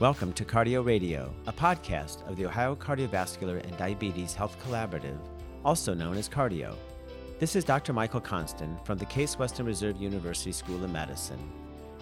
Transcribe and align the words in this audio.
Welcome 0.00 0.32
to 0.34 0.44
Cardi-OH 0.44 0.82
Radio, 0.82 1.34
a 1.48 1.52
podcast 1.52 2.24
of 2.28 2.36
the 2.36 2.46
Ohio 2.46 2.76
Cardiovascular 2.76 3.60
and 3.64 3.76
Diabetes 3.76 4.32
Health 4.32 4.56
Collaborative, 4.64 5.18
also 5.64 5.92
known 5.92 6.16
as 6.16 6.28
Cardi-OH. 6.28 6.78
This 7.40 7.56
is 7.56 7.64
Dr. 7.64 7.92
Michael 7.92 8.20
Konstan 8.20 8.78
from 8.86 8.96
the 8.96 9.06
Case 9.06 9.40
Western 9.40 9.66
Reserve 9.66 9.96
University 9.96 10.52
School 10.52 10.84
of 10.84 10.92
Medicine, 10.92 11.40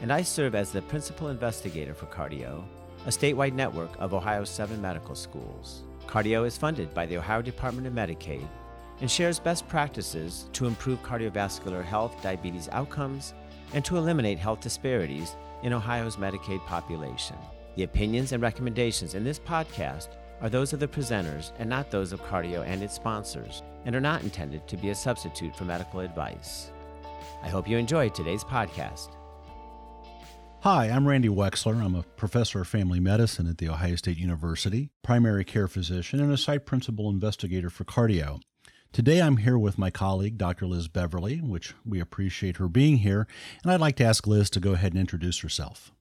and 0.02 0.12
I 0.12 0.20
serve 0.20 0.54
as 0.54 0.72
the 0.72 0.82
principal 0.82 1.28
investigator 1.28 1.94
for 1.94 2.04
Cardi-OH, 2.04 2.64
a 3.06 3.08
statewide 3.08 3.54
network 3.54 3.98
of 3.98 4.12
Ohio's 4.12 4.50
seven 4.50 4.82
medical 4.82 5.14
schools. 5.14 5.84
Cardi-OH 6.06 6.44
is 6.44 6.58
funded 6.58 6.92
by 6.92 7.06
the 7.06 7.16
Ohio 7.16 7.40
Department 7.40 7.86
of 7.86 7.94
Medicaid 7.94 8.46
and 9.00 9.10
shares 9.10 9.38
best 9.38 9.66
practices 9.68 10.50
to 10.52 10.66
improve 10.66 11.02
cardiovascular 11.02 11.82
health, 11.82 12.22
diabetes 12.22 12.68
outcomes, 12.72 13.32
and 13.72 13.82
to 13.86 13.96
eliminate 13.96 14.38
health 14.38 14.60
disparities 14.60 15.34
in 15.62 15.72
Ohio's 15.72 16.16
Medicaid 16.16 16.60
population. 16.66 17.36
The 17.76 17.82
opinions 17.82 18.32
and 18.32 18.42
recommendations 18.42 19.14
in 19.14 19.22
this 19.22 19.38
podcast 19.38 20.08
are 20.40 20.48
those 20.48 20.72
of 20.72 20.80
the 20.80 20.88
presenters 20.88 21.52
and 21.58 21.68
not 21.68 21.90
those 21.90 22.12
of 22.12 22.22
Cardi-OH 22.24 22.62
and 22.62 22.82
its 22.82 22.94
sponsors, 22.94 23.62
and 23.84 23.94
are 23.94 24.00
not 24.00 24.22
intended 24.22 24.66
to 24.66 24.78
be 24.78 24.88
a 24.88 24.94
substitute 24.94 25.54
for 25.54 25.64
medical 25.64 26.00
advice. 26.00 26.72
I 27.42 27.48
hope 27.48 27.68
you 27.68 27.76
enjoyed 27.76 28.14
today's 28.14 28.44
podcast. 28.44 29.10
Hi, 30.60 30.86
I'm 30.86 31.06
Randy 31.06 31.28
Wexler. 31.28 31.82
I'm 31.82 31.94
a 31.94 32.02
professor 32.02 32.62
of 32.62 32.66
family 32.66 32.98
medicine 32.98 33.46
at 33.46 33.58
The 33.58 33.68
Ohio 33.68 33.96
State 33.96 34.16
University, 34.16 34.88
primary 35.02 35.44
care 35.44 35.68
physician, 35.68 36.18
and 36.18 36.32
a 36.32 36.38
site 36.38 36.64
principal 36.64 37.10
investigator 37.10 37.68
for 37.68 37.84
Cardi-OH. 37.84 38.40
Today 38.92 39.20
I'm 39.20 39.36
here 39.36 39.58
with 39.58 39.76
my 39.76 39.90
colleague, 39.90 40.38
Dr. 40.38 40.66
Liz 40.66 40.88
Beverly, 40.88 41.42
which 41.42 41.74
we 41.84 42.00
appreciate 42.00 42.56
her 42.56 42.68
being 42.68 42.98
here, 42.98 43.26
and 43.62 43.70
I'd 43.70 43.80
like 43.80 43.96
to 43.96 44.04
ask 44.04 44.26
Liz 44.26 44.48
to 44.50 44.60
go 44.60 44.72
ahead 44.72 44.94
and 44.94 45.00
introduce 45.00 45.40
herself. 45.40 45.92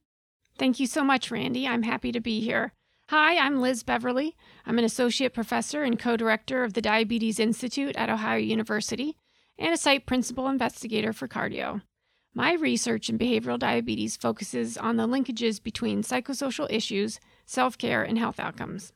Thank 0.58 0.80
you 0.80 0.86
so 0.86 1.04
much, 1.04 1.30
Randy. 1.30 1.66
I'm 1.66 1.82
happy 1.82 2.12
to 2.12 2.20
be 2.20 2.40
here. 2.40 2.72
Hi, 3.10 3.36
I'm 3.36 3.60
Liz 3.60 3.82
Beverly. 3.82 4.34
I'm 4.64 4.78
an 4.78 4.84
associate 4.84 5.34
professor 5.34 5.82
and 5.82 5.98
co 5.98 6.16
director 6.16 6.64
of 6.64 6.72
the 6.72 6.82
Diabetes 6.82 7.38
Institute 7.38 7.94
at 7.96 8.10
Ohio 8.10 8.38
University 8.38 9.16
and 9.58 9.72
a 9.72 9.76
site 9.76 10.06
principal 10.06 10.48
investigator 10.48 11.12
for 11.12 11.28
Cardi-OH. 11.28 11.80
My 12.34 12.54
research 12.54 13.08
in 13.08 13.18
behavioral 13.18 13.58
diabetes 13.58 14.16
focuses 14.16 14.76
on 14.76 14.96
the 14.96 15.06
linkages 15.06 15.62
between 15.62 16.02
psychosocial 16.02 16.66
issues, 16.70 17.20
self 17.46 17.78
care, 17.78 18.02
and 18.02 18.18
health 18.18 18.40
outcomes. 18.40 18.92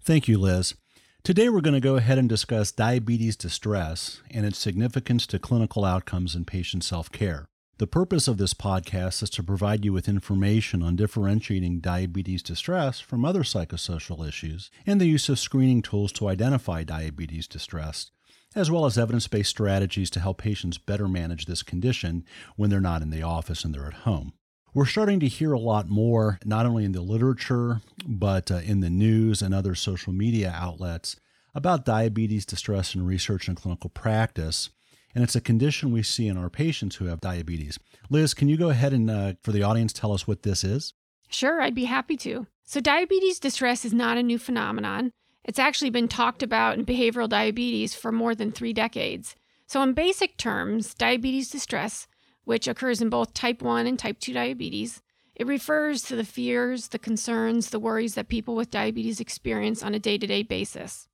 Thank 0.00 0.26
you, 0.26 0.38
Liz. 0.38 0.74
Today 1.22 1.50
we're 1.50 1.60
going 1.60 1.74
to 1.74 1.80
go 1.80 1.96
ahead 1.96 2.18
and 2.18 2.28
discuss 2.28 2.72
diabetes 2.72 3.36
distress 3.36 4.22
and 4.30 4.46
its 4.46 4.58
significance 4.58 5.26
to 5.26 5.38
clinical 5.38 5.84
outcomes 5.84 6.34
and 6.34 6.46
patient 6.46 6.82
self 6.82 7.12
care. 7.12 7.48
The 7.80 7.86
purpose 7.86 8.28
of 8.28 8.36
this 8.36 8.52
podcast 8.52 9.22
is 9.22 9.30
to 9.30 9.42
provide 9.42 9.86
you 9.86 9.94
with 9.94 10.06
information 10.06 10.82
on 10.82 10.96
differentiating 10.96 11.80
diabetes 11.80 12.42
distress 12.42 13.00
from 13.00 13.24
other 13.24 13.42
psychosocial 13.42 14.28
issues 14.28 14.70
and 14.84 15.00
the 15.00 15.06
use 15.06 15.30
of 15.30 15.38
screening 15.38 15.80
tools 15.80 16.12
to 16.12 16.28
identify 16.28 16.84
diabetes 16.84 17.48
distress, 17.48 18.10
as 18.54 18.70
well 18.70 18.84
as 18.84 18.98
evidence 18.98 19.28
based 19.28 19.48
strategies 19.48 20.10
to 20.10 20.20
help 20.20 20.36
patients 20.36 20.76
better 20.76 21.08
manage 21.08 21.46
this 21.46 21.62
condition 21.62 22.22
when 22.54 22.68
they're 22.68 22.82
not 22.82 23.00
in 23.00 23.08
the 23.08 23.22
office 23.22 23.64
and 23.64 23.74
they're 23.74 23.86
at 23.86 24.04
home. 24.04 24.34
We're 24.74 24.84
starting 24.84 25.18
to 25.20 25.26
hear 25.26 25.54
a 25.54 25.58
lot 25.58 25.88
more, 25.88 26.38
not 26.44 26.66
only 26.66 26.84
in 26.84 26.92
the 26.92 27.00
literature, 27.00 27.80
but 28.06 28.50
uh, 28.50 28.56
in 28.56 28.80
the 28.80 28.90
news 28.90 29.40
and 29.40 29.54
other 29.54 29.74
social 29.74 30.12
media 30.12 30.54
outlets, 30.54 31.16
about 31.54 31.86
diabetes 31.86 32.44
distress 32.44 32.94
in 32.94 33.06
research 33.06 33.48
and 33.48 33.56
clinical 33.56 33.88
practice 33.88 34.68
and 35.14 35.24
it's 35.24 35.36
a 35.36 35.40
condition 35.40 35.92
we 35.92 36.02
see 36.02 36.28
in 36.28 36.36
our 36.36 36.50
patients 36.50 36.96
who 36.96 37.06
have 37.06 37.20
diabetes. 37.20 37.78
Liz, 38.08 38.34
can 38.34 38.48
you 38.48 38.56
go 38.56 38.70
ahead 38.70 38.92
and, 38.92 39.10
uh, 39.10 39.34
for 39.42 39.52
the 39.52 39.62
audience, 39.62 39.92
tell 39.92 40.12
us 40.12 40.26
what 40.26 40.42
this 40.42 40.64
is? 40.64 40.94
Sure, 41.28 41.60
I'd 41.60 41.74
be 41.74 41.84
happy 41.84 42.16
to. 42.18 42.46
So, 42.64 42.80
diabetes 42.80 43.40
distress 43.40 43.84
is 43.84 43.92
not 43.92 44.18
a 44.18 44.22
new 44.22 44.38
phenomenon. 44.38 45.12
It's 45.44 45.58
actually 45.58 45.90
been 45.90 46.08
talked 46.08 46.42
about 46.42 46.78
in 46.78 46.84
behavioral 46.84 47.28
diabetes 47.28 47.94
for 47.94 48.12
more 48.12 48.34
than 48.34 48.52
three 48.52 48.72
decades. 48.72 49.34
So, 49.66 49.82
in 49.82 49.92
basic 49.92 50.36
terms, 50.36 50.94
diabetes 50.94 51.50
distress, 51.50 52.06
which 52.44 52.68
occurs 52.68 53.00
in 53.00 53.08
both 53.08 53.34
type 53.34 53.62
1 53.62 53.86
and 53.86 53.98
type 53.98 54.18
2 54.18 54.32
diabetes, 54.32 55.02
it 55.34 55.46
refers 55.46 56.02
to 56.02 56.16
the 56.16 56.24
fears, 56.24 56.88
the 56.88 56.98
concerns, 56.98 57.70
the 57.70 57.78
worries 57.78 58.14
that 58.14 58.28
people 58.28 58.54
with 58.54 58.70
diabetes 58.70 59.20
experience 59.20 59.82
on 59.82 59.94
a 59.94 59.98
day 59.98 60.18
to 60.18 60.26
day 60.26 60.42
basis. 60.42 61.08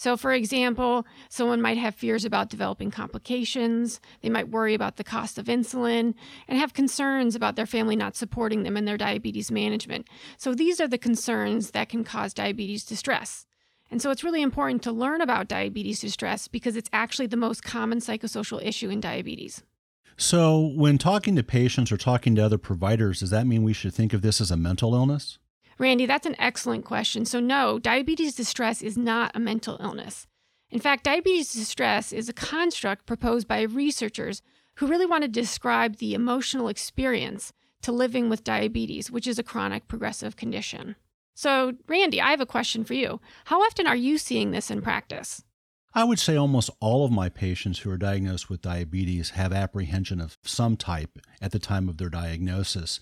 So, 0.00 0.16
for 0.16 0.32
example, 0.32 1.06
someone 1.28 1.60
might 1.60 1.76
have 1.76 1.94
fears 1.94 2.24
about 2.24 2.48
developing 2.48 2.90
complications. 2.90 4.00
They 4.22 4.30
might 4.30 4.48
worry 4.48 4.72
about 4.72 4.96
the 4.96 5.04
cost 5.04 5.36
of 5.36 5.44
insulin 5.44 6.14
and 6.48 6.58
have 6.58 6.72
concerns 6.72 7.34
about 7.34 7.54
their 7.54 7.66
family 7.66 7.96
not 7.96 8.16
supporting 8.16 8.62
them 8.62 8.78
in 8.78 8.86
their 8.86 8.96
diabetes 8.96 9.50
management. 9.50 10.08
So, 10.38 10.54
these 10.54 10.80
are 10.80 10.88
the 10.88 10.96
concerns 10.96 11.72
that 11.72 11.90
can 11.90 12.02
cause 12.02 12.32
diabetes 12.32 12.86
distress. 12.86 13.44
And 13.90 14.00
so, 14.00 14.10
it's 14.10 14.24
really 14.24 14.40
important 14.40 14.82
to 14.84 14.90
learn 14.90 15.20
about 15.20 15.48
diabetes 15.48 16.00
distress 16.00 16.48
because 16.48 16.76
it's 16.76 16.88
actually 16.94 17.26
the 17.26 17.36
most 17.36 17.62
common 17.62 17.98
psychosocial 17.98 18.64
issue 18.64 18.88
in 18.88 19.02
diabetes. 19.02 19.62
So, 20.16 20.72
when 20.76 20.96
talking 20.96 21.36
to 21.36 21.42
patients 21.42 21.92
or 21.92 21.98
talking 21.98 22.34
to 22.36 22.42
other 22.42 22.56
providers, 22.56 23.20
does 23.20 23.28
that 23.28 23.46
mean 23.46 23.64
we 23.64 23.74
should 23.74 23.92
think 23.92 24.14
of 24.14 24.22
this 24.22 24.40
as 24.40 24.50
a 24.50 24.56
mental 24.56 24.94
illness? 24.94 25.38
Randy, 25.80 26.04
that's 26.04 26.26
an 26.26 26.36
excellent 26.38 26.84
question. 26.84 27.24
So, 27.24 27.40
no, 27.40 27.78
diabetes 27.78 28.34
distress 28.34 28.82
is 28.82 28.98
not 28.98 29.32
a 29.34 29.40
mental 29.40 29.78
illness. 29.80 30.26
In 30.70 30.78
fact, 30.78 31.04
diabetes 31.04 31.54
distress 31.54 32.12
is 32.12 32.28
a 32.28 32.34
construct 32.34 33.06
proposed 33.06 33.48
by 33.48 33.62
researchers 33.62 34.42
who 34.74 34.86
really 34.86 35.06
want 35.06 35.22
to 35.22 35.28
describe 35.28 35.96
the 35.96 36.12
emotional 36.12 36.68
experience 36.68 37.54
to 37.80 37.92
living 37.92 38.28
with 38.28 38.44
diabetes, 38.44 39.10
which 39.10 39.26
is 39.26 39.38
a 39.38 39.42
chronic 39.42 39.88
progressive 39.88 40.36
condition. 40.36 40.96
So, 41.34 41.72
Randy, 41.88 42.20
I 42.20 42.30
have 42.30 42.42
a 42.42 42.46
question 42.46 42.84
for 42.84 42.92
you. 42.92 43.18
How 43.46 43.62
often 43.62 43.86
are 43.86 43.96
you 43.96 44.18
seeing 44.18 44.50
this 44.50 44.70
in 44.70 44.82
practice? 44.82 45.42
I 45.94 46.04
would 46.04 46.18
say 46.18 46.36
almost 46.36 46.68
all 46.80 47.06
of 47.06 47.10
my 47.10 47.30
patients 47.30 47.78
who 47.78 47.90
are 47.90 47.96
diagnosed 47.96 48.50
with 48.50 48.60
diabetes 48.60 49.30
have 49.30 49.50
apprehension 49.50 50.20
of 50.20 50.36
some 50.42 50.76
type 50.76 51.18
at 51.40 51.52
the 51.52 51.58
time 51.58 51.88
of 51.88 51.96
their 51.96 52.10
diagnosis. 52.10 53.00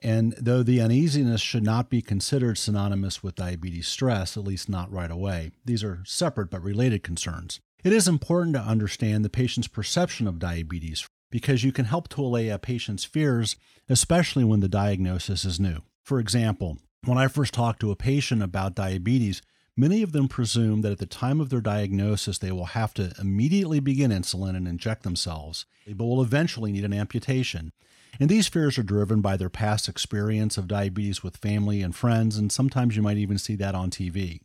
And 0.00 0.34
though 0.38 0.62
the 0.62 0.80
uneasiness 0.80 1.40
should 1.40 1.64
not 1.64 1.90
be 1.90 2.02
considered 2.02 2.56
synonymous 2.56 3.22
with 3.22 3.34
diabetes 3.34 3.88
stress, 3.88 4.36
at 4.36 4.44
least 4.44 4.68
not 4.68 4.92
right 4.92 5.10
away, 5.10 5.50
these 5.64 5.82
are 5.82 6.02
separate 6.04 6.50
but 6.50 6.62
related 6.62 7.02
concerns. 7.02 7.60
It 7.82 7.92
is 7.92 8.06
important 8.06 8.54
to 8.54 8.62
understand 8.62 9.24
the 9.24 9.30
patient's 9.30 9.68
perception 9.68 10.26
of 10.26 10.38
diabetes 10.38 11.06
because 11.30 11.64
you 11.64 11.72
can 11.72 11.84
help 11.84 12.08
to 12.08 12.22
allay 12.22 12.48
a 12.48 12.58
patient's 12.58 13.04
fears, 13.04 13.56
especially 13.88 14.44
when 14.44 14.60
the 14.60 14.68
diagnosis 14.68 15.44
is 15.44 15.60
new. 15.60 15.78
For 16.02 16.20
example, 16.20 16.78
when 17.04 17.18
I 17.18 17.28
first 17.28 17.54
talked 17.54 17.80
to 17.80 17.90
a 17.90 17.96
patient 17.96 18.42
about 18.42 18.74
diabetes, 18.74 19.42
many 19.76 20.02
of 20.02 20.12
them 20.12 20.26
presume 20.26 20.80
that 20.82 20.92
at 20.92 20.98
the 20.98 21.06
time 21.06 21.40
of 21.40 21.50
their 21.50 21.60
diagnosis 21.60 22.38
they 22.38 22.50
will 22.50 22.66
have 22.66 22.94
to 22.94 23.12
immediately 23.20 23.80
begin 23.80 24.10
insulin 24.10 24.56
and 24.56 24.66
inject 24.66 25.02
themselves, 25.02 25.66
but 25.86 26.04
will 26.04 26.22
eventually 26.22 26.72
need 26.72 26.84
an 26.84 26.92
amputation. 26.92 27.72
And 28.20 28.28
these 28.28 28.48
fears 28.48 28.78
are 28.78 28.82
driven 28.82 29.20
by 29.20 29.36
their 29.36 29.48
past 29.48 29.88
experience 29.88 30.58
of 30.58 30.66
diabetes 30.66 31.22
with 31.22 31.36
family 31.36 31.82
and 31.82 31.94
friends, 31.94 32.36
and 32.36 32.50
sometimes 32.50 32.96
you 32.96 33.02
might 33.02 33.16
even 33.16 33.38
see 33.38 33.54
that 33.56 33.74
on 33.74 33.90
TV. 33.90 34.40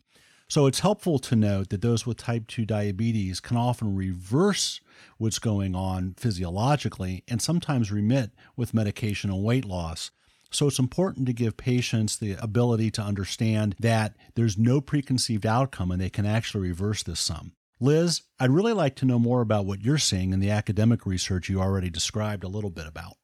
So 0.47 0.67
it's 0.67 0.81
helpful 0.81 1.17
to 1.19 1.35
note 1.35 1.69
that 1.69 1.81
those 1.81 2.05
with 2.05 2.17
type 2.17 2.47
2 2.47 2.65
diabetes 2.65 3.39
can 3.39 3.57
often 3.57 3.95
reverse 3.95 4.81
what's 5.17 5.39
going 5.39 5.73
on 5.73 6.13
physiologically 6.17 7.23
and 7.27 7.41
sometimes 7.41 7.91
remit 7.91 8.31
with 8.55 8.73
medication 8.73 9.31
and 9.31 9.43
weight 9.43 9.65
loss. 9.65 10.11
So 10.51 10.67
it's 10.67 10.77
important 10.77 11.25
to 11.25 11.33
give 11.33 11.57
patients 11.57 12.15
the 12.15 12.33
ability 12.33 12.91
to 12.91 13.01
understand 13.01 13.75
that 13.79 14.15
there's 14.35 14.57
no 14.57 14.79
preconceived 14.79 15.47
outcome 15.47 15.89
and 15.89 15.99
they 15.99 16.11
can 16.11 16.27
actually 16.27 16.67
reverse 16.67 17.01
this 17.01 17.19
some. 17.19 17.53
Liz, 17.79 18.21
I'd 18.39 18.51
really 18.51 18.73
like 18.73 18.95
to 18.97 19.05
know 19.05 19.17
more 19.17 19.41
about 19.41 19.65
what 19.65 19.81
you're 19.81 19.97
seeing 19.97 20.31
in 20.31 20.39
the 20.39 20.51
academic 20.51 21.07
research 21.07 21.49
you 21.49 21.59
already 21.59 21.89
described 21.89 22.43
a 22.43 22.47
little 22.47 22.69
bit 22.69 22.85
about. 22.85 23.17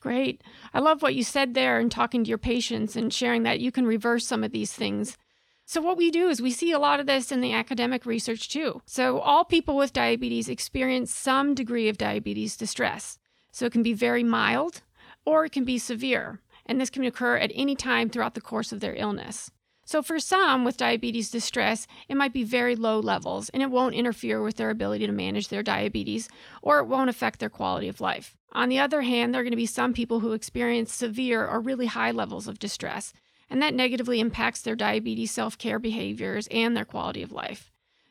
Great. 0.00 0.42
I 0.72 0.80
love 0.80 1.02
what 1.02 1.14
you 1.14 1.22
said 1.22 1.52
there 1.52 1.78
and 1.78 1.92
talking 1.92 2.24
to 2.24 2.28
your 2.28 2.38
patients 2.38 2.96
and 2.96 3.12
sharing 3.12 3.42
that 3.42 3.60
you 3.60 3.70
can 3.70 3.86
reverse 3.86 4.26
some 4.26 4.42
of 4.42 4.50
these 4.50 4.72
things. 4.72 5.18
So, 5.66 5.80
what 5.80 5.98
we 5.98 6.10
do 6.10 6.28
is 6.28 6.42
we 6.42 6.50
see 6.50 6.72
a 6.72 6.78
lot 6.78 7.00
of 7.00 7.06
this 7.06 7.30
in 7.30 7.42
the 7.42 7.52
academic 7.52 8.04
research 8.06 8.48
too. 8.48 8.82
So, 8.86 9.20
all 9.20 9.44
people 9.44 9.76
with 9.76 9.92
diabetes 9.92 10.48
experience 10.48 11.14
some 11.14 11.54
degree 11.54 11.88
of 11.88 11.98
diabetes 11.98 12.56
distress. 12.56 13.18
So, 13.52 13.66
it 13.66 13.72
can 13.72 13.82
be 13.82 13.92
very 13.92 14.24
mild 14.24 14.82
or 15.24 15.44
it 15.44 15.52
can 15.52 15.64
be 15.64 15.78
severe. 15.78 16.40
And 16.66 16.80
this 16.80 16.90
can 16.90 17.04
occur 17.04 17.36
at 17.36 17.52
any 17.54 17.76
time 17.76 18.08
throughout 18.08 18.34
the 18.34 18.40
course 18.40 18.72
of 18.72 18.80
their 18.80 18.94
illness. 18.94 19.50
So, 19.90 20.02
for 20.02 20.20
some 20.20 20.64
with 20.64 20.76
diabetes 20.76 21.32
distress, 21.32 21.88
it 22.08 22.16
might 22.16 22.32
be 22.32 22.44
very 22.44 22.76
low 22.76 23.00
levels 23.00 23.48
and 23.48 23.60
it 23.60 23.72
won't 23.72 23.96
interfere 23.96 24.40
with 24.40 24.54
their 24.54 24.70
ability 24.70 25.04
to 25.04 25.12
manage 25.12 25.48
their 25.48 25.64
diabetes 25.64 26.28
or 26.62 26.78
it 26.78 26.86
won't 26.86 27.10
affect 27.10 27.40
their 27.40 27.50
quality 27.50 27.88
of 27.88 28.00
life. 28.00 28.36
On 28.52 28.68
the 28.68 28.78
other 28.78 29.02
hand, 29.02 29.34
there 29.34 29.40
are 29.40 29.42
going 29.42 29.50
to 29.50 29.56
be 29.56 29.66
some 29.66 29.92
people 29.92 30.20
who 30.20 30.32
experience 30.32 30.94
severe 30.94 31.44
or 31.44 31.58
really 31.58 31.86
high 31.86 32.12
levels 32.12 32.46
of 32.46 32.60
distress, 32.60 33.12
and 33.50 33.60
that 33.62 33.74
negatively 33.74 34.20
impacts 34.20 34.62
their 34.62 34.76
diabetes 34.76 35.32
self 35.32 35.58
care 35.58 35.80
behaviors 35.80 36.46
and 36.52 36.76
their 36.76 36.84
quality 36.84 37.20
of 37.20 37.32
life. 37.32 37.69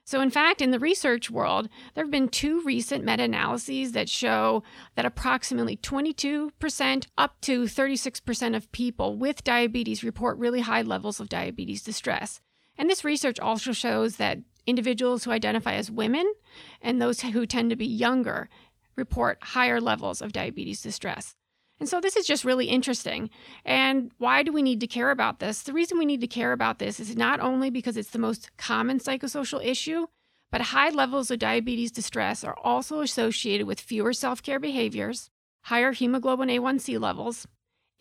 So, 0.10 0.22
in 0.22 0.32
fact, 0.32 0.60
in 0.60 0.72
the 0.72 0.80
research 0.80 1.30
world, 1.30 1.70
there 1.94 2.04
have 2.04 2.10
been 2.10 2.30
two 2.30 2.64
recent 2.64 3.06
meta 3.06 3.22
analyses 3.26 3.92
that 3.92 4.10
show 4.10 4.64
that 4.96 5.06
approximately 5.06 5.78
22% 5.78 7.06
up 7.16 7.40
to 7.42 7.66
36% 7.66 8.56
of 8.56 8.72
people 8.72 9.16
with 9.16 9.44
diabetes 9.44 10.04
report 10.04 10.40
really 10.40 10.62
high 10.62 10.82
levels 10.82 11.20
of 11.20 11.30
diabetes 11.30 11.84
distress. 11.84 12.42
And 12.76 12.90
this 12.90 13.06
research 13.06 13.40
also 13.40 13.72
shows 13.72 14.16
that 14.16 14.40
individuals 14.66 15.26
who 15.26 15.32
identify 15.32 15.76
as 15.76 15.92
women 15.92 16.34
and 16.82 17.00
those 17.00 17.22
who 17.22 17.46
tend 17.46 17.70
to 17.70 17.76
be 17.76 17.86
younger 17.86 18.50
report 18.96 19.38
higher 19.44 19.80
levels 19.80 20.24
of 20.24 20.34
diabetes 20.34 20.82
distress. 20.82 21.36
And 21.80 21.88
so 21.88 22.02
this 22.02 22.16
is 22.16 22.28
just 22.28 22.44
really 22.44 22.66
interesting. 22.66 23.30
And 23.64 24.12
why 24.18 24.44
do 24.44 24.52
we 24.52 24.62
need 24.62 24.80
to 24.82 24.88
care 24.88 25.12
about 25.12 25.40
this? 25.40 25.62
The 25.62 25.74
reason 25.74 25.98
we 25.98 26.06
need 26.06 26.22
to 26.22 26.28
care 26.28 26.52
about 26.52 26.80
this 26.80 27.00
is 27.00 27.16
not 27.16 27.40
only 27.40 27.70
because 27.70 27.96
it's 27.96 28.10
the 28.10 28.20
most 28.20 28.56
common 28.58 29.00
psychosocial 29.00 29.64
issue, 29.64 30.08
but 30.52 30.62
high 30.62 30.90
levels 30.90 31.32
of 31.32 31.40
diabetes 31.40 31.92
distress 31.92 32.44
are 32.44 32.58
also 32.64 33.02
associated 33.02 33.68
with 33.68 33.80
fewer 33.80 34.14
self 34.14 34.44
care 34.44 34.60
behaviors, 34.60 35.30
higher 35.64 35.92
hemoglobin 35.92 36.50
A1C 36.50 37.00
levels, 37.00 37.48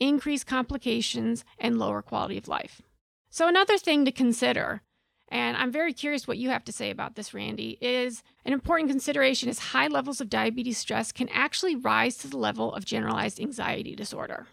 increased 0.01 0.47
complications, 0.47 1.45
and 1.59 1.79
lower 1.79 2.03
quality 2.03 2.39
of 2.39 2.49
life. 2.49 2.83
So, 3.31 3.47
another 3.47 3.77
thing 3.77 4.05
to 4.05 4.13
consider 4.13 4.83
and 5.31 5.57
I'm 5.57 5.71
very 5.71 5.93
curious 5.93 6.27
what 6.27 6.39
you 6.39 6.49
have 6.51 6.65
to 6.65 6.73
say 6.73 6.91
about 6.91 7.15
this, 7.15 7.35
Randy, 7.35 7.77
is 7.81 8.23
an 8.45 8.53
important 8.53 8.91
consideration 8.91 9.49
is 9.49 9.59
high 9.59 9.89
levels 9.89 10.21
of 10.21 10.31
diabetes 10.31 10.79
stress 10.79 11.13
can 11.13 11.29
actually 11.29 11.77
rise 11.77 12.17
to 12.19 12.29
the 12.29 12.39
level 12.39 12.73
of 12.73 12.85
generalized 12.85 13.39
anxiety 13.39 13.95
disorder. 13.95 14.47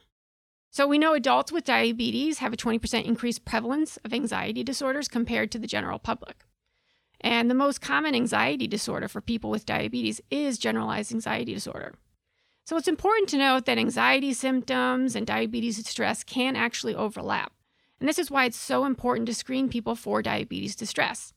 So 0.72 0.86
we 0.86 0.98
know 0.98 1.13
adults 1.13 1.54
with 1.54 1.63
diabetes 1.63 2.39
have 2.39 2.51
a 2.51 2.57
20% 2.57 3.06
increased 3.06 3.45
prevalence 3.45 3.95
of 4.04 4.13
anxiety 4.13 4.62
disorders 4.62 5.07
compared 5.07 5.50
to 5.51 5.60
the 5.60 5.68
general 5.68 6.00
public. 6.00 6.44
And 7.22 7.50
the 7.50 7.56
most 7.56 7.80
common 7.80 8.13
anxiety 8.13 8.68
disorder 8.68 9.07
for 9.07 9.22
people 9.22 9.50
with 9.50 9.66
diabetes 9.66 10.19
is 10.30 10.57
generalized 10.57 11.13
anxiety 11.13 11.54
disorder. 11.54 11.94
So 12.66 12.75
it's 12.75 12.89
important 12.89 13.30
to 13.30 13.38
note 13.38 13.66
that 13.66 13.77
anxiety 13.77 14.33
symptoms 14.33 15.16
and 15.16 15.25
diabetes 15.25 15.88
stress 15.88 16.24
can 16.25 16.57
actually 16.57 16.95
overlap. 16.95 17.54
And 18.06 18.10
this 18.12 18.19
is 18.19 18.30
why 18.30 18.46
it's 18.46 18.56
so 18.56 18.86
important 18.86 19.25
to 19.25 19.34
screen 19.34 19.68
people 19.68 19.96
for 19.96 20.22
diabetes 20.22 20.75
distress. 20.75 21.34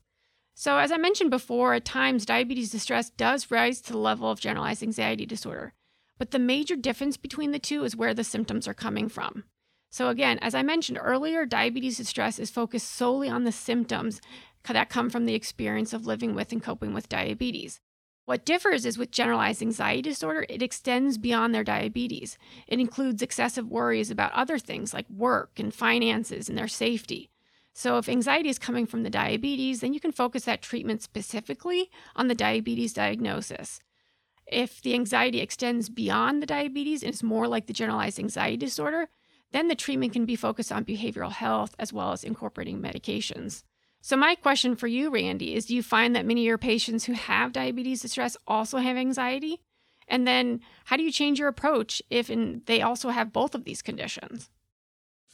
So, 0.54 0.76
as 0.76 0.92
I 0.92 0.98
mentioned 0.98 1.30
before, 1.30 1.72
at 1.72 1.86
times 1.86 2.26
diabetes 2.26 2.70
distress 2.70 3.08
does 3.08 3.50
rise 3.50 3.80
to 3.80 3.92
the 3.92 3.98
level 3.98 4.30
of 4.30 4.38
generalized 4.38 4.82
anxiety 4.82 5.24
disorder. 5.24 5.72
But 6.18 6.30
the 6.30 6.38
major 6.38 6.76
difference 6.76 7.16
between 7.16 7.52
the 7.52 7.58
two 7.58 7.84
is 7.84 7.96
where 7.96 8.12
the 8.12 8.22
symptoms 8.22 8.68
are 8.68 8.74
coming 8.74 9.08
from. 9.08 9.44
So, 9.90 10.10
again, 10.10 10.38
as 10.40 10.54
I 10.54 10.62
mentioned 10.62 10.98
earlier, 11.00 11.46
diabetes 11.46 11.96
distress 11.96 12.38
is 12.38 12.50
focused 12.50 12.92
solely 12.92 13.30
on 13.30 13.44
the 13.44 13.50
symptoms 13.50 14.20
that 14.68 14.90
come 14.90 15.08
from 15.08 15.24
the 15.24 15.34
experience 15.34 15.94
of 15.94 16.06
living 16.06 16.34
with 16.34 16.52
and 16.52 16.62
coping 16.62 16.92
with 16.92 17.08
diabetes. 17.08 17.80
What 18.28 18.44
differs 18.44 18.84
is 18.84 18.98
with 18.98 19.10
generalized 19.10 19.62
anxiety 19.62 20.02
disorder, 20.02 20.44
it 20.50 20.60
extends 20.60 21.16
beyond 21.16 21.54
their 21.54 21.64
diabetes. 21.64 22.36
It 22.66 22.78
includes 22.78 23.22
excessive 23.22 23.66
worries 23.66 24.10
about 24.10 24.32
other 24.32 24.58
things 24.58 24.92
like 24.92 25.08
work 25.08 25.52
and 25.58 25.72
finances 25.72 26.46
and 26.46 26.58
their 26.58 26.68
safety. 26.68 27.30
So, 27.72 27.96
if 27.96 28.06
anxiety 28.06 28.50
is 28.50 28.58
coming 28.58 28.84
from 28.84 29.02
the 29.02 29.08
diabetes, 29.08 29.80
then 29.80 29.94
you 29.94 29.98
can 29.98 30.12
focus 30.12 30.44
that 30.44 30.60
treatment 30.60 31.00
specifically 31.00 31.90
on 32.16 32.28
the 32.28 32.34
diabetes 32.34 32.92
diagnosis. 32.92 33.80
If 34.46 34.82
the 34.82 34.92
anxiety 34.92 35.40
extends 35.40 35.88
beyond 35.88 36.42
the 36.42 36.46
diabetes 36.46 37.02
and 37.02 37.14
is 37.14 37.22
more 37.22 37.48
like 37.48 37.66
the 37.66 37.72
generalized 37.72 38.18
anxiety 38.18 38.58
disorder, 38.58 39.08
then 39.52 39.68
the 39.68 39.74
treatment 39.74 40.12
can 40.12 40.26
be 40.26 40.36
focused 40.36 40.70
on 40.70 40.84
behavioral 40.84 41.32
health 41.32 41.74
as 41.78 41.94
well 41.94 42.12
as 42.12 42.24
incorporating 42.24 42.78
medications. 42.82 43.62
So, 44.00 44.16
my 44.16 44.34
question 44.34 44.76
for 44.76 44.86
you, 44.86 45.10
Randy, 45.10 45.54
is 45.54 45.66
do 45.66 45.74
you 45.74 45.82
find 45.82 46.14
that 46.14 46.26
many 46.26 46.42
of 46.42 46.46
your 46.46 46.58
patients 46.58 47.04
who 47.04 47.12
have 47.12 47.52
diabetes 47.52 48.02
distress 48.02 48.36
also 48.46 48.78
have 48.78 48.96
anxiety? 48.96 49.60
And 50.06 50.26
then, 50.26 50.60
how 50.86 50.96
do 50.96 51.02
you 51.02 51.12
change 51.12 51.38
your 51.38 51.48
approach 51.48 52.00
if 52.08 52.30
in, 52.30 52.62
they 52.66 52.80
also 52.80 53.10
have 53.10 53.32
both 53.32 53.54
of 53.54 53.64
these 53.64 53.82
conditions? 53.82 54.50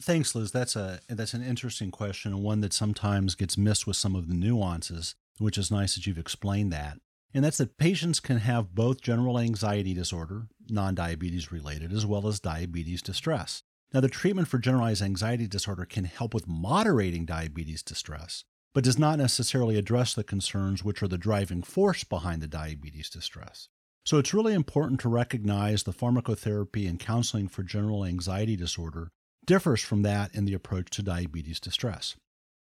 Thanks, 0.01 0.35
Liz. 0.35 0.51
That's 0.51 0.75
a 0.75 0.99
that's 1.07 1.33
an 1.33 1.43
interesting 1.43 1.89
question 1.91 2.33
and 2.33 2.43
one 2.43 2.61
that 2.61 2.73
sometimes 2.73 3.35
gets 3.35 3.57
missed 3.57 3.87
with 3.87 3.95
some 3.95 4.15
of 4.15 4.27
the 4.27 4.33
nuances, 4.33 5.15
which 5.37 5.57
is 5.57 5.71
nice 5.71 5.95
that 5.95 6.05
you've 6.05 6.17
explained 6.17 6.73
that. 6.73 6.97
And 7.33 7.43
that's 7.43 7.57
that 7.57 7.77
patients 7.77 8.19
can 8.19 8.37
have 8.37 8.75
both 8.75 9.01
general 9.01 9.39
anxiety 9.39 9.93
disorder, 9.93 10.47
non-diabetes 10.69 11.51
related, 11.51 11.91
as 11.91 12.05
well 12.05 12.27
as 12.27 12.39
diabetes 12.39 13.01
distress. 13.01 13.63
Now, 13.93 13.99
the 13.99 14.07
treatment 14.07 14.47
for 14.47 14.57
generalized 14.57 15.01
anxiety 15.01 15.47
disorder 15.47 15.85
can 15.85 16.05
help 16.05 16.33
with 16.33 16.47
moderating 16.47 17.25
diabetes 17.25 17.83
distress, 17.83 18.43
but 18.75 18.83
does 18.83 18.99
not 18.99 19.17
necessarily 19.17 19.77
address 19.77 20.13
the 20.13 20.23
concerns 20.23 20.83
which 20.83 21.01
are 21.01 21.07
the 21.07 21.17
driving 21.17 21.63
force 21.63 22.03
behind 22.03 22.41
the 22.41 22.47
diabetes 22.47 23.09
distress. 23.09 23.69
So 24.03 24.17
it's 24.17 24.33
really 24.33 24.53
important 24.53 24.99
to 24.99 25.09
recognize 25.09 25.83
the 25.83 25.93
pharmacotherapy 25.93 26.87
and 26.87 26.99
counseling 26.99 27.47
for 27.47 27.63
general 27.63 28.03
anxiety 28.03 28.57
disorder 28.57 29.11
differs 29.45 29.79
from 29.79 30.01
that 30.01 30.35
in 30.35 30.43
the 30.43 30.53
approach 30.53 30.89
to 30.91 31.01
diabetes 31.01 31.61
distress. 31.61 32.15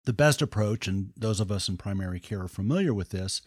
The 0.06 0.14
best 0.14 0.42
approach, 0.42 0.88
and 0.88 1.12
those 1.16 1.40
of 1.40 1.52
us 1.52 1.70
in 1.70 1.78
primary 1.78 2.20
care 2.20 2.42
are 2.42 2.48
familiar 2.48 2.94
with 2.94 3.10
this, 3.10 3.44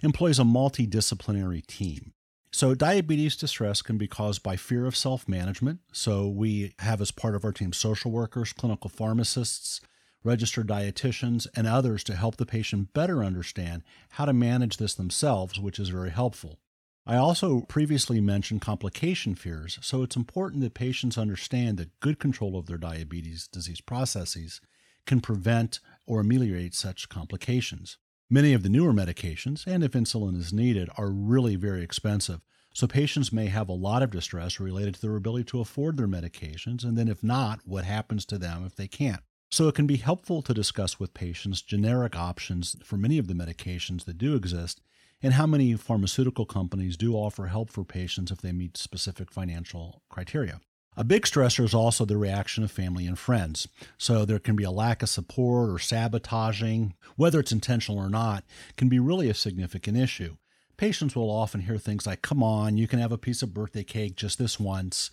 employs 0.00 0.38
a 0.38 0.44
multidisciplinary 0.44 1.66
team. 1.66 2.12
So, 2.52 2.76
diabetes 2.76 3.34
distress 3.34 3.82
can 3.82 3.98
be 3.98 4.06
caused 4.06 4.44
by 4.44 4.54
fear 4.54 4.86
of 4.86 4.96
self 4.96 5.26
management. 5.26 5.80
So, 5.92 6.28
we 6.28 6.74
have 6.78 7.00
as 7.00 7.10
part 7.10 7.34
of 7.34 7.44
our 7.44 7.52
team 7.52 7.72
social 7.72 8.12
workers, 8.12 8.52
clinical 8.52 8.88
pharmacists, 8.88 9.80
registered 10.24 10.66
dietitians, 10.66 11.46
and 11.54 11.66
others 11.66 12.02
to 12.04 12.16
help 12.16 12.36
the 12.36 12.46
patient 12.46 12.92
better 12.92 13.22
understand 13.22 13.82
how 14.10 14.24
to 14.24 14.32
manage 14.32 14.78
this 14.78 14.94
themselves, 14.94 15.60
which 15.60 15.78
is 15.78 15.90
very 15.90 16.10
helpful. 16.10 16.58
I 17.06 17.16
also 17.16 17.60
previously 17.68 18.20
mentioned 18.22 18.62
complication 18.62 19.34
fears, 19.34 19.78
so 19.82 20.02
it's 20.02 20.16
important 20.16 20.62
that 20.62 20.72
patients 20.72 21.18
understand 21.18 21.76
that 21.76 22.00
good 22.00 22.18
control 22.18 22.56
of 22.56 22.64
their 22.64 22.78
diabetes 22.78 23.46
disease 23.46 23.82
processes 23.82 24.62
can 25.04 25.20
prevent 25.20 25.80
or 26.06 26.20
ameliorate 26.20 26.74
such 26.74 27.10
complications. 27.10 27.98
Many 28.30 28.54
of 28.54 28.62
the 28.62 28.70
newer 28.70 28.94
medications, 28.94 29.66
and 29.66 29.84
if 29.84 29.92
insulin 29.92 30.34
is 30.34 30.50
needed, 30.50 30.88
are 30.96 31.10
really 31.10 31.56
very 31.56 31.82
expensive. 31.82 32.40
So 32.72 32.86
patients 32.86 33.32
may 33.32 33.46
have 33.46 33.68
a 33.68 33.72
lot 33.72 34.02
of 34.02 34.10
distress 34.10 34.58
related 34.58 34.94
to 34.94 35.02
their 35.02 35.16
ability 35.16 35.44
to 35.44 35.60
afford 35.60 35.98
their 35.98 36.08
medications, 36.08 36.84
and 36.84 36.96
then 36.96 37.08
if 37.08 37.22
not, 37.22 37.60
what 37.66 37.84
happens 37.84 38.24
to 38.26 38.38
them 38.38 38.64
if 38.64 38.74
they 38.74 38.88
can't. 38.88 39.22
So 39.54 39.68
it 39.68 39.76
can 39.76 39.86
be 39.86 39.98
helpful 39.98 40.42
to 40.42 40.52
discuss 40.52 40.98
with 40.98 41.14
patients 41.14 41.62
generic 41.62 42.16
options 42.16 42.74
for 42.82 42.96
many 42.96 43.18
of 43.18 43.28
the 43.28 43.34
medications 43.34 44.04
that 44.04 44.18
do 44.18 44.34
exist 44.34 44.80
and 45.22 45.34
how 45.34 45.46
many 45.46 45.74
pharmaceutical 45.74 46.44
companies 46.44 46.96
do 46.96 47.14
offer 47.14 47.46
help 47.46 47.70
for 47.70 47.84
patients 47.84 48.32
if 48.32 48.40
they 48.40 48.50
meet 48.50 48.76
specific 48.76 49.30
financial 49.30 50.02
criteria. 50.08 50.60
A 50.96 51.04
big 51.04 51.22
stressor 51.22 51.62
is 51.62 51.72
also 51.72 52.04
the 52.04 52.16
reaction 52.16 52.64
of 52.64 52.72
family 52.72 53.06
and 53.06 53.16
friends. 53.16 53.68
So 53.96 54.24
there 54.24 54.40
can 54.40 54.56
be 54.56 54.64
a 54.64 54.72
lack 54.72 55.04
of 55.04 55.08
support 55.08 55.70
or 55.70 55.78
sabotaging, 55.78 56.94
whether 57.14 57.38
it's 57.38 57.52
intentional 57.52 58.00
or 58.00 58.10
not, 58.10 58.42
can 58.76 58.88
be 58.88 58.98
really 58.98 59.30
a 59.30 59.34
significant 59.34 59.96
issue. 59.96 60.34
Patients 60.76 61.14
will 61.14 61.30
often 61.30 61.60
hear 61.60 61.78
things 61.78 62.08
like, 62.08 62.22
come 62.22 62.42
on, 62.42 62.76
you 62.76 62.88
can 62.88 62.98
have 62.98 63.12
a 63.12 63.18
piece 63.18 63.40
of 63.40 63.54
birthday 63.54 63.84
cake 63.84 64.16
just 64.16 64.36
this 64.36 64.58
once 64.58 65.12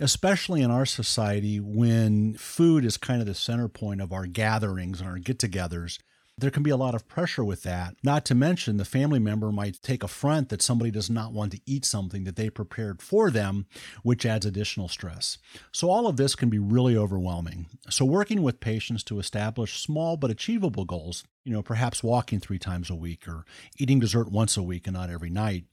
especially 0.00 0.62
in 0.62 0.70
our 0.70 0.86
society 0.86 1.60
when 1.60 2.34
food 2.34 2.84
is 2.84 2.96
kind 2.96 3.20
of 3.20 3.26
the 3.26 3.34
center 3.34 3.68
point 3.68 4.00
of 4.00 4.12
our 4.12 4.26
gatherings 4.26 5.00
and 5.00 5.08
our 5.08 5.18
get 5.18 5.38
togethers. 5.38 5.98
There 6.38 6.50
can 6.50 6.62
be 6.62 6.70
a 6.70 6.76
lot 6.76 6.94
of 6.94 7.08
pressure 7.08 7.42
with 7.42 7.62
that. 7.62 7.96
Not 8.02 8.26
to 8.26 8.34
mention, 8.34 8.76
the 8.76 8.84
family 8.84 9.18
member 9.18 9.50
might 9.50 9.80
take 9.80 10.02
affront 10.02 10.50
that 10.50 10.60
somebody 10.60 10.90
does 10.90 11.08
not 11.08 11.32
want 11.32 11.52
to 11.52 11.60
eat 11.64 11.86
something 11.86 12.24
that 12.24 12.36
they 12.36 12.50
prepared 12.50 13.00
for 13.00 13.30
them, 13.30 13.64
which 14.02 14.26
adds 14.26 14.44
additional 14.44 14.88
stress. 14.88 15.38
So, 15.72 15.88
all 15.88 16.06
of 16.06 16.18
this 16.18 16.34
can 16.34 16.50
be 16.50 16.58
really 16.58 16.94
overwhelming. 16.94 17.68
So, 17.88 18.04
working 18.04 18.42
with 18.42 18.60
patients 18.60 19.02
to 19.04 19.18
establish 19.18 19.80
small 19.80 20.18
but 20.18 20.30
achievable 20.30 20.84
goals, 20.84 21.24
you 21.42 21.54
know, 21.54 21.62
perhaps 21.62 22.02
walking 22.02 22.38
three 22.38 22.58
times 22.58 22.90
a 22.90 22.94
week 22.94 23.26
or 23.26 23.46
eating 23.78 23.98
dessert 23.98 24.30
once 24.30 24.58
a 24.58 24.62
week 24.62 24.86
and 24.86 24.94
not 24.94 25.08
every 25.08 25.30
night, 25.30 25.64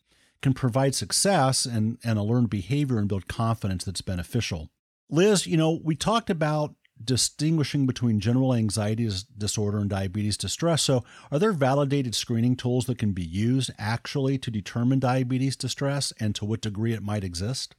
can 0.43 0.53
provide 0.53 0.93
success 0.93 1.65
and, 1.65 1.97
and 2.03 2.19
a 2.19 2.23
learned 2.23 2.51
behavior 2.51 2.99
and 2.99 3.07
build 3.07 3.27
confidence 3.27 3.83
that's 3.83 4.01
beneficial. 4.01 4.69
Liz, 5.09 5.47
you 5.47 5.57
know, 5.57 5.79
we 5.83 5.95
talked 5.95 6.29
about 6.29 6.75
distinguishing 7.03 7.85
between 7.85 8.19
general 8.19 8.53
anxiety 8.53 9.09
disorder 9.37 9.79
and 9.79 9.89
diabetes 9.89 10.37
distress. 10.37 10.83
So, 10.83 11.03
are 11.31 11.39
there 11.39 11.51
validated 11.51 12.15
screening 12.15 12.55
tools 12.55 12.85
that 12.85 12.97
can 12.97 13.13
be 13.13 13.23
used 13.23 13.71
actually 13.77 14.37
to 14.39 14.51
determine 14.51 14.99
diabetes 14.99 15.55
distress 15.55 16.13
and 16.19 16.35
to 16.35 16.45
what 16.45 16.61
degree 16.61 16.93
it 16.93 17.03
might 17.03 17.23
exist? 17.23 17.75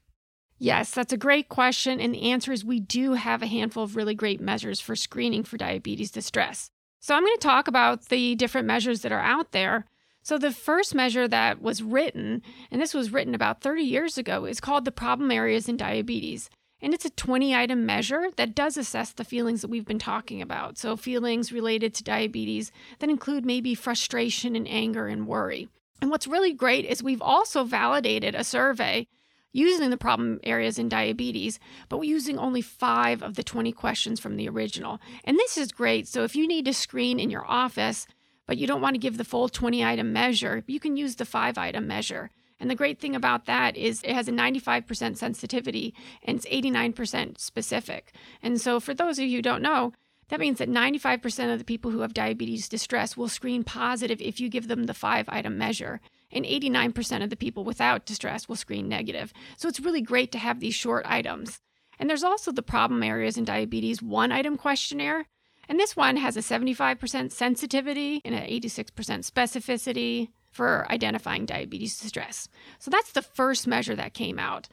Yes, 0.59 0.91
that's 0.91 1.13
a 1.13 1.19
great 1.19 1.49
question. 1.49 2.01
And 2.01 2.15
the 2.15 2.31
answer 2.31 2.53
is 2.53 2.65
we 2.65 2.81
do 2.81 3.15
have 3.15 3.43
a 3.43 3.47
handful 3.47 3.85
of 3.85 3.97
really 3.97 4.15
great 4.15 4.41
measures 4.41 4.81
for 4.81 4.97
screening 4.97 5.43
for 5.43 5.57
diabetes 5.57 6.11
distress. 6.11 6.71
So, 7.01 7.15
I'm 7.15 7.25
going 7.25 7.37
to 7.37 7.41
talk 7.41 7.69
about 7.69 8.07
the 8.07 8.35
different 8.35 8.67
measures 8.67 9.03
that 9.03 9.13
are 9.13 9.21
out 9.21 9.53
there. 9.53 9.87
So, 10.25 10.39
the 10.39 10.53
first 10.53 10.95
measure 10.95 11.29
that 11.29 11.61
was 11.61 11.83
written, 11.83 12.41
and 12.71 12.81
this 12.81 12.95
was 12.95 13.13
written 13.13 13.35
about 13.35 13.61
30 13.61 13.83
years 13.83 14.17
ago, 14.17 14.47
is 14.47 14.59
called 14.59 14.87
the 14.87 14.91
problem 14.91 15.31
areas 15.31 15.69
in 15.69 15.77
diabetes. 15.77 16.49
And 16.81 16.95
it's 16.95 17.05
a 17.05 17.11
20 17.11 17.55
item 17.55 17.85
measure 17.85 18.29
that 18.37 18.55
does 18.55 18.79
assess 18.79 19.13
the 19.13 19.23
feelings 19.23 19.61
that 19.61 19.69
we've 19.69 19.85
been 19.85 19.99
talking 19.99 20.41
about. 20.41 20.79
So, 20.79 20.97
feelings 20.97 21.53
related 21.53 21.93
to 21.95 22.05
diabetes 22.05 22.73
that 23.01 23.11
include 23.11 23.45
maybe 23.45 23.75
frustration 23.75 24.57
and 24.57 24.67
anger 24.67 25.09
and 25.09 25.27
worry. 25.27 25.69
And 26.01 26.11
what's 26.11 26.27
really 26.27 26.55
great 26.55 26.87
is 26.87 27.03
we've 27.03 27.21
also 27.21 27.63
validated 27.63 28.35
a 28.35 28.45
survey 28.45 29.07
using 29.53 29.91
the 29.91 29.99
problem 29.99 30.41
areas 30.43 30.79
in 30.79 30.89
diabetes, 30.89 31.61
but 31.91 32.01
using 32.01 32.39
only 32.39 32.63
five 32.63 33.23
of 33.23 33.35
the 33.35 33.45
20 33.45 33.73
questions 33.73 34.21
from 34.21 34.37
the 34.37 34.49
original. 34.49 35.01
And 35.23 35.39
this 35.39 35.59
is 35.59 35.71
great. 35.71 36.09
So, 36.09 36.25
if 36.25 36.35
you 36.35 36.49
need 36.49 36.65
to 36.65 36.73
screen 36.73 37.21
in 37.21 37.29
your 37.29 37.45
office, 37.47 38.07
but 38.47 38.59
you 38.59 38.67
don't 38.67 38.81
want 38.81 38.95
to 38.95 39.01
give 39.01 39.17
the 39.17 39.25
full 39.25 39.49
20 39.49 39.85
item 39.85 40.13
measure, 40.13 40.63
you 40.67 40.81
can 40.81 40.97
use 40.97 41.17
the 41.17 41.25
five 41.25 41.59
item 41.59 41.87
measure. 41.87 42.31
And 42.61 42.71
the 42.71 42.75
great 42.75 43.01
thing 43.01 43.17
about 43.17 43.47
that 43.47 43.77
is 43.77 44.03
it 44.03 44.15
has 44.15 44.29
a 44.29 44.33
95% 44.33 45.17
sensitivity 45.17 45.95
and 46.23 46.39
it's 46.39 46.47
89% 46.47 47.39
specific. 47.39 48.15
And 48.43 48.61
so, 48.61 48.81
for 48.81 48.95
those 48.95 49.19
of 49.19 49.25
you 49.27 49.39
who 49.39 49.43
don't 49.43 49.63
know, 49.63 49.93
that 50.29 50.41
means 50.41 50.59
that 50.59 50.71
95% 50.71 51.53
of 51.53 51.59
the 51.59 51.65
people 51.65 51.91
who 51.91 52.01
have 52.01 52.15
diabetes 52.15 52.69
distress 52.69 53.17
will 53.17 53.29
screen 53.29 53.65
positive 53.65 54.21
if 54.21 54.41
you 54.41 54.49
give 54.49 54.69
them 54.69 54.85
the 54.85 54.95
five 54.95 55.29
item 55.29 55.59
measure. 55.59 56.01
And 56.33 56.45
89% 56.45 57.23
of 57.23 57.31
the 57.31 57.37
people 57.37 57.65
without 57.65 58.07
distress 58.07 58.49
will 58.49 58.57
screen 58.57 58.89
negative. 58.89 59.33
So 59.57 59.69
it's 59.69 59.81
really 59.81 60.01
great 60.01 60.33
to 60.33 60.39
have 60.39 60.61
these 60.61 60.75
short 60.75 61.05
items. 61.07 61.61
And 61.99 62.09
there's 62.09 62.25
also 62.25 62.51
the 62.51 62.63
problem 62.63 63.03
areas 63.03 63.37
in 63.37 63.45
diabetes 63.45 64.03
one 64.03 64.33
item 64.33 64.57
questionnaire. 64.57 65.27
And 65.69 65.79
this 65.79 65.97
one 65.97 66.17
has 66.17 66.37
a 66.37 66.41
75% 66.41 67.33
sensitivity 67.33 68.21
and 68.25 68.35
an 68.35 68.47
86% 68.47 68.91
specificity 69.29 70.29
for 70.51 70.87
identifying 70.91 71.47
diabetes 71.47 71.99
distress. 71.99 72.49
So 72.79 72.91
that's 72.91 73.13
the 73.13 73.23
first 73.23 73.67
measure 73.67 73.97
that 73.97 74.15
came 74.15 74.39
out. 74.39 74.69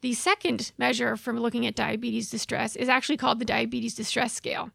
The 0.00 0.14
second 0.14 0.72
measure 0.78 1.16
for 1.16 1.38
looking 1.38 1.66
at 1.66 1.74
diabetes 1.74 2.30
distress 2.30 2.74
is 2.74 2.88
actually 2.88 3.18
called 3.18 3.38
the 3.38 3.44
Diabetes 3.44 3.94
Distress 3.94 4.32
Scale. 4.32 4.70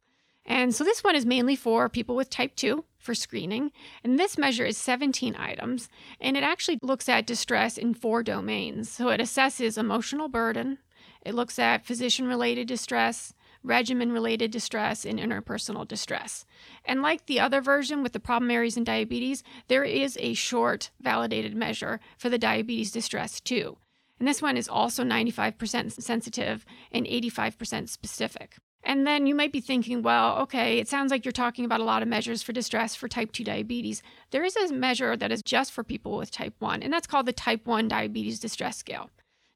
And 0.45 0.75
so 0.75 0.83
this 0.83 1.03
one 1.03 1.15
is 1.15 1.25
mainly 1.25 1.55
for 1.55 1.89
people 1.89 2.15
with 2.15 2.29
type 2.29 2.55
2 2.55 2.85
for 2.99 3.15
screening. 3.15 3.71
And 4.03 4.19
this 4.19 4.37
measure 4.37 4.65
is 4.65 4.77
17 4.77 5.35
items, 5.37 5.89
and 6.21 6.37
it 6.37 6.43
actually 6.43 6.77
looks 6.83 7.09
at 7.09 7.25
distress 7.25 7.77
in 7.77 7.95
four 7.95 8.21
domains. 8.21 8.91
So 8.91 9.09
it 9.09 9.19
assesses 9.19 9.77
emotional 9.77 10.27
burden, 10.27 10.77
it 11.23 11.33
looks 11.33 11.57
at 11.57 11.85
physician 11.85 12.27
related 12.27 12.67
distress, 12.67 13.33
regimen 13.65 14.11
related 14.11 14.51
distress, 14.51 15.05
and 15.05 15.19
interpersonal 15.19 15.87
distress. 15.87 16.45
And 16.85 17.01
like 17.01 17.25
the 17.25 17.39
other 17.39 17.61
version 17.61 18.03
with 18.03 18.13
the 18.13 18.19
problem 18.19 18.51
areas 18.51 18.77
in 18.77 18.83
diabetes, 18.83 19.43
there 19.67 19.83
is 19.83 20.17
a 20.21 20.33
short 20.33 20.91
validated 21.01 21.55
measure 21.55 21.99
for 22.17 22.29
the 22.29 22.37
diabetes 22.37 22.91
distress 22.91 23.39
too. 23.41 23.77
And 24.19 24.27
this 24.27 24.41
one 24.41 24.55
is 24.55 24.69
also 24.69 25.03
95% 25.03 26.01
sensitive 26.01 26.65
and 26.91 27.05
85% 27.05 27.89
specific. 27.89 28.55
And 28.85 29.05
then 29.05 29.25
you 29.25 29.33
might 29.33 29.51
be 29.51 29.61
thinking, 29.61 30.03
well, 30.03 30.37
okay, 30.37 30.77
it 30.77 30.87
sounds 30.87 31.09
like 31.09 31.25
you're 31.25 31.31
talking 31.31 31.65
about 31.65 31.79
a 31.79 31.85
lot 31.85 32.03
of 32.03 32.07
measures 32.07 32.43
for 32.43 32.53
distress 32.53 32.93
for 32.93 33.07
type 33.07 33.31
2 33.31 33.43
diabetes. 33.43 34.03
There 34.29 34.43
is 34.43 34.55
a 34.55 34.71
measure 34.71 35.17
that 35.17 35.31
is 35.31 35.41
just 35.41 35.71
for 35.71 35.83
people 35.83 36.17
with 36.17 36.29
type 36.29 36.53
1, 36.59 36.83
and 36.83 36.93
that's 36.93 37.07
called 37.07 37.25
the 37.25 37.33
Type 37.33 37.65
1 37.65 37.87
Diabetes 37.87 38.39
Distress 38.39 38.77
Scale. 38.77 39.09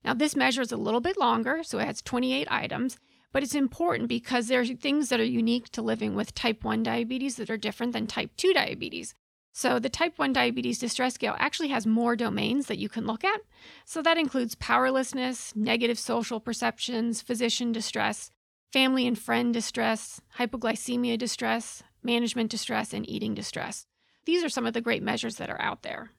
Now, 0.03 0.15
this 0.15 0.35
measure 0.35 0.63
is 0.63 0.71
a 0.71 0.77
little 0.77 1.01
bit 1.01 1.19
longer, 1.19 1.61
so 1.61 1.77
it 1.77 1.85
has 1.85 2.01
28 2.01 2.47
items, 2.49 2.97
but 3.31 3.43
it's 3.43 3.55
important 3.55 4.09
because 4.09 4.47
there 4.47 4.61
are 4.61 4.65
things 4.65 5.09
that 5.09 5.19
are 5.19 5.25
unique 5.25 5.69
to 5.69 5.81
living 5.81 6.15
with 6.15 6.35
type 6.35 6.63
1 6.63 6.83
diabetes 6.83 7.35
that 7.35 7.49
are 7.49 7.57
different 7.57 7.93
than 7.93 8.07
type 8.07 8.31
2 8.37 8.53
diabetes. 8.53 9.15
So, 9.51 9.79
the 9.79 9.89
type 9.89 10.17
1 10.17 10.31
diabetes 10.31 10.79
distress 10.79 11.15
scale 11.15 11.35
actually 11.37 11.69
has 11.69 11.85
more 11.85 12.15
domains 12.15 12.67
that 12.67 12.77
you 12.77 12.87
can 12.87 13.05
look 13.05 13.23
at. 13.23 13.41
So, 13.85 14.01
that 14.01 14.17
includes 14.17 14.55
powerlessness, 14.55 15.55
negative 15.55 15.99
social 15.99 16.39
perceptions, 16.39 17.21
physician 17.21 17.71
distress, 17.71 18.31
family 18.71 19.07
and 19.07 19.17
friend 19.17 19.53
distress, 19.53 20.21
hypoglycemia 20.37 21.17
distress, 21.17 21.83
management 22.03 22.51
distress, 22.51 22.93
and 22.93 23.09
eating 23.09 23.33
distress. 23.33 23.85
These 24.25 24.43
are 24.43 24.49
some 24.49 24.65
of 24.65 24.73
the 24.73 24.81
great 24.81 25.03
measures 25.03 25.35
that 25.37 25.49
are 25.49 25.61
out 25.61 25.83
there. 25.83 26.11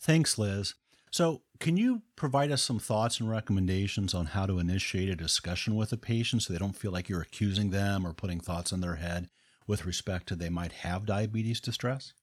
Thanks, 0.00 0.38
Liz. 0.38 0.74
So, 1.10 1.42
can 1.62 1.76
you 1.76 2.02
provide 2.16 2.50
us 2.50 2.60
some 2.60 2.80
thoughts 2.80 3.20
and 3.20 3.30
recommendations 3.30 4.14
on 4.14 4.26
how 4.26 4.46
to 4.46 4.58
initiate 4.58 5.08
a 5.08 5.14
discussion 5.14 5.76
with 5.76 5.92
a 5.92 5.96
patient 5.96 6.42
so 6.42 6.52
they 6.52 6.58
don't 6.58 6.74
feel 6.74 6.90
like 6.90 7.08
you're 7.08 7.20
accusing 7.20 7.70
them 7.70 8.04
or 8.04 8.12
putting 8.12 8.40
thoughts 8.40 8.72
in 8.72 8.80
their 8.80 8.96
head 8.96 9.28
with 9.68 9.86
respect 9.86 10.26
to 10.26 10.34
they 10.34 10.48
might 10.48 10.72
have 10.72 11.06
diabetes 11.06 11.60
distress? 11.60 12.14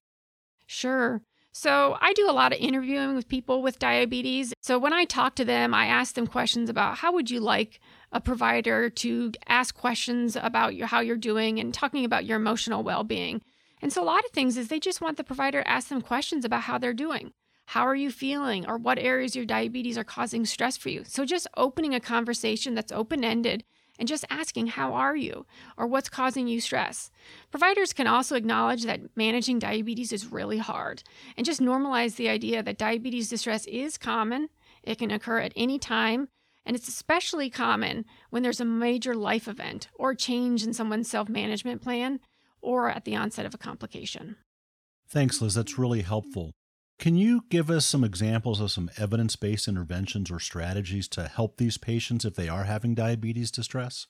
Sure. 0.67 1.21
So, 1.53 1.97
I 2.01 2.11
do 2.11 2.29
a 2.29 2.33
lot 2.33 2.51
of 2.51 2.59
interviewing 2.59 3.15
with 3.15 3.29
people 3.29 3.61
with 3.61 3.79
diabetes. 3.79 4.53
So, 4.61 4.77
when 4.77 4.91
I 4.91 5.05
talk 5.05 5.35
to 5.35 5.45
them, 5.45 5.73
I 5.73 5.85
ask 5.85 6.15
them 6.15 6.27
questions 6.27 6.69
about 6.69 6.97
how 6.97 7.13
would 7.13 7.31
you 7.31 7.39
like 7.39 7.79
a 8.11 8.19
provider 8.19 8.89
to 8.89 9.31
ask 9.47 9.73
questions 9.73 10.35
about 10.35 10.75
your, 10.75 10.87
how 10.87 10.99
you're 10.99 11.15
doing 11.15 11.61
and 11.61 11.73
talking 11.73 12.03
about 12.03 12.25
your 12.25 12.35
emotional 12.35 12.83
well 12.83 13.05
being. 13.05 13.41
And 13.81 13.93
so, 13.93 14.03
a 14.03 14.05
lot 14.05 14.25
of 14.25 14.31
things 14.31 14.57
is 14.57 14.67
they 14.67 14.81
just 14.81 14.99
want 14.99 15.15
the 15.15 15.23
provider 15.23 15.61
to 15.61 15.67
ask 15.67 15.87
them 15.87 16.01
questions 16.01 16.43
about 16.43 16.63
how 16.63 16.77
they're 16.77 16.93
doing. 16.93 17.31
How 17.73 17.85
are 17.85 17.95
you 17.95 18.09
feeling? 18.09 18.67
Or 18.67 18.79
what 18.79 18.97
areas 18.97 19.33
of 19.33 19.35
your 19.35 19.45
diabetes 19.45 19.95
are 19.95 20.03
causing 20.03 20.43
stress 20.43 20.75
for 20.75 20.89
you? 20.89 21.03
So, 21.05 21.23
just 21.23 21.45
opening 21.55 21.93
a 21.93 21.99
conversation 21.99 22.73
that's 22.73 22.91
open 22.91 23.23
ended 23.23 23.63
and 23.99 24.07
just 24.07 24.25
asking, 24.31 24.67
How 24.67 24.95
are 24.95 25.15
you? 25.15 25.45
or 25.77 25.85
What's 25.85 26.09
causing 26.09 26.47
you 26.47 26.61
stress? 26.61 27.11
Providers 27.51 27.93
can 27.93 28.07
also 28.07 28.35
acknowledge 28.35 28.85
that 28.85 29.15
managing 29.15 29.59
diabetes 29.59 30.11
is 30.11 30.31
really 30.31 30.57
hard 30.57 31.03
and 31.37 31.45
just 31.45 31.61
normalize 31.61 32.15
the 32.15 32.27
idea 32.27 32.63
that 32.63 32.79
diabetes 32.79 33.29
distress 33.29 33.67
is 33.67 33.99
common. 33.99 34.49
It 34.81 34.97
can 34.97 35.11
occur 35.11 35.37
at 35.37 35.53
any 35.55 35.77
time 35.77 36.29
and 36.65 36.75
it's 36.75 36.87
especially 36.87 37.51
common 37.51 38.03
when 38.31 38.41
there's 38.41 38.59
a 38.59 38.65
major 38.65 39.13
life 39.13 39.47
event 39.47 39.89
or 39.93 40.15
change 40.15 40.63
in 40.63 40.73
someone's 40.73 41.07
self 41.07 41.29
management 41.29 41.83
plan 41.83 42.19
or 42.61 42.89
at 42.89 43.05
the 43.05 43.15
onset 43.15 43.45
of 43.45 43.53
a 43.53 43.59
complication. 43.59 44.37
Thanks, 45.07 45.39
Liz. 45.39 45.53
That's 45.53 45.77
really 45.77 46.01
helpful. 46.01 46.51
Can 46.99 47.15
you 47.15 47.45
give 47.49 47.69
us 47.69 47.85
some 47.85 48.03
examples 48.03 48.59
of 48.59 48.71
some 48.71 48.91
evidence 48.97 49.37
based 49.37 49.69
interventions 49.69 50.29
or 50.29 50.39
strategies 50.39 51.07
to 51.09 51.29
help 51.29 51.55
these 51.55 51.77
patients 51.77 52.25
if 52.25 52.35
they 52.35 52.49
are 52.49 52.65
having 52.65 52.93
diabetes 52.93 53.51
distress? 53.51 54.07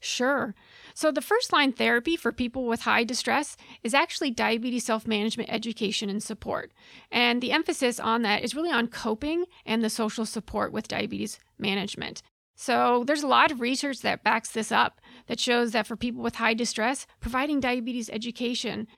Sure. 0.00 0.54
So, 0.92 1.10
the 1.10 1.22
first 1.22 1.50
line 1.50 1.72
therapy 1.72 2.14
for 2.14 2.30
people 2.30 2.66
with 2.66 2.82
high 2.82 3.04
distress 3.04 3.56
is 3.82 3.94
actually 3.94 4.30
diabetes 4.32 4.84
self 4.84 5.06
management 5.06 5.48
education 5.50 6.10
and 6.10 6.22
support. 6.22 6.72
And 7.10 7.40
the 7.40 7.52
emphasis 7.52 7.98
on 7.98 8.20
that 8.20 8.44
is 8.44 8.54
really 8.54 8.70
on 8.70 8.88
coping 8.88 9.46
and 9.64 9.82
the 9.82 9.88
social 9.88 10.26
support 10.26 10.72
with 10.72 10.88
diabetes 10.88 11.38
management. 11.58 12.20
So, 12.54 13.04
there's 13.06 13.22
a 13.22 13.28
lot 13.28 13.50
of 13.50 13.62
research 13.62 14.00
that 14.02 14.22
backs 14.22 14.50
this 14.50 14.70
up 14.70 15.00
that 15.26 15.40
shows 15.40 15.72
that 15.72 15.86
for 15.86 15.96
people 15.96 16.22
with 16.22 16.34
high 16.34 16.54
distress, 16.54 17.06
providing 17.18 17.60
diabetes 17.60 18.10
education, 18.10 18.88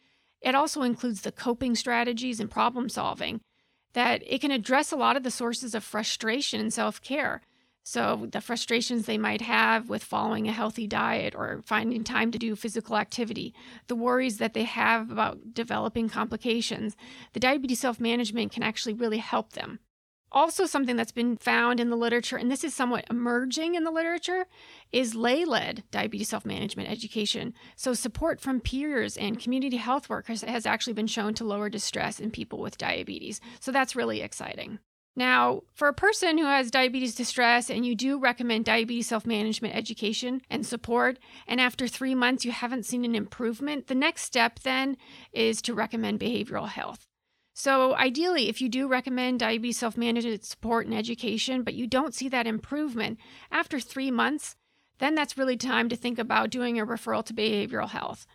it 0.47 0.55
also 0.55 0.83
includes 0.83 1.23
the 1.23 1.33
coping 1.33 1.75
strategies 1.75 2.39
and 2.39 2.49
problem 2.49 2.89
solving, 2.89 3.41
that 3.95 4.23
it 4.25 4.41
can 4.41 4.53
address 4.53 4.93
a 4.93 4.97
lot 4.97 5.17
of 5.17 5.25
the 5.25 5.31
sources 5.31 5.75
of 5.75 5.83
frustration 5.83 6.61
and 6.61 6.73
self 6.73 7.03
care. 7.03 7.43
So, 7.83 8.29
the 8.31 8.41
frustrations 8.41 9.07
they 9.07 9.19
might 9.19 9.41
have 9.41 9.89
with 9.89 10.05
following 10.05 10.47
a 10.47 10.53
healthy 10.53 10.87
diet 10.87 11.35
or 11.37 11.63
finding 11.67 12.05
time 12.05 12.31
to 12.31 12.39
do 12.39 12.55
physical 12.55 12.97
activity, 12.97 13.55
the 13.89 13.97
worries 13.97 14.39
that 14.39 14.55
they 14.55 14.63
have 14.65 15.11
about 15.11 15.53
developing 15.53 16.09
complications, 16.09 16.97
the 17.33 17.41
diabetes 17.41 17.81
self 17.81 17.99
management 17.99 18.53
can 18.53 18.63
actually 18.63 18.95
really 18.95 19.19
help 19.19 19.55
them. 19.55 19.81
Also, 20.33 20.67
something 20.67 20.97
that's 20.97 21.13
been 21.13 21.37
found 21.37 21.79
in 21.79 21.89
the 21.89 21.97
literature, 21.97 22.37
and 22.37 22.51
this 22.51 22.65
is 22.65 22.75
somewhat 22.75 23.07
emerging 23.09 23.75
in 23.75 23.85
the 23.85 23.91
literature, 23.91 24.47
is 24.93 25.15
lay 25.15 25.45
led 25.45 25.85
diabetes 25.91 26.29
self 26.29 26.45
management 26.45 26.91
education. 26.91 27.55
So, 27.77 27.95
support 27.95 28.41
from 28.41 28.61
peers 28.61 29.17
and 29.17 29.39
community 29.39 29.77
health 29.77 30.09
workers 30.09 30.43
has 30.43 30.67
actually 30.67 30.95
been 30.95 31.07
shown 31.07 31.35
to 31.35 31.45
lower 31.45 31.69
distress 31.69 32.21
in 32.21 32.31
people 32.31 32.59
with 32.59 32.77
diabetes. 32.79 33.41
So, 33.61 33.71
that's 33.71 33.97
really 33.97 34.21
exciting. 34.21 34.81
Now, 35.19 35.63
for 35.73 35.89
a 35.89 35.95
person 35.95 36.37
who 36.37 36.45
has 36.45 36.71
diabetes 36.71 37.15
distress 37.15 37.71
and 37.71 37.87
you 37.87 37.95
do 37.95 38.19
recommend 38.19 38.67
diabetes 38.67 39.07
self 39.07 39.25
management 39.25 39.75
education 39.75 40.43
and 40.51 40.67
support, 40.67 41.19
and 41.49 41.59
after 41.59 41.89
three 41.89 42.15
months 42.15 42.45
you 42.45 42.53
haven't 42.53 42.85
seen 42.85 43.05
an 43.05 43.15
improvement, 43.15 43.87
the 43.87 43.95
next 43.95 44.23
step 44.23 44.61
then 44.61 44.99
is 45.33 45.63
to 45.63 45.73
recommend 45.73 46.21
behavioral 46.21 46.69
health. 46.69 47.07
So, 47.59 47.97
ideally, 47.97 48.51
if 48.51 48.61
you 48.61 48.69
do 48.69 48.87
recommend 48.87 49.41
diabetes 49.41 49.79
self 49.79 49.97
management 49.97 50.45
support 50.45 50.85
and 50.85 50.95
education, 50.95 51.63
but 51.63 51.73
you 51.73 51.87
don't 51.87 52.15
see 52.15 52.29
that 52.29 52.47
improvement 52.47 53.19
after 53.51 53.81
three 53.81 54.11
months, 54.11 54.57
then 54.99 55.15
that's 55.15 55.39
really 55.39 55.57
time 55.57 55.89
to 55.89 55.97
think 55.97 56.19
about 56.19 56.51
doing 56.51 56.79
a 56.79 56.85
referral 56.85 57.25
to 57.25 57.33
behavioral 57.33 57.89
health. 57.89 58.27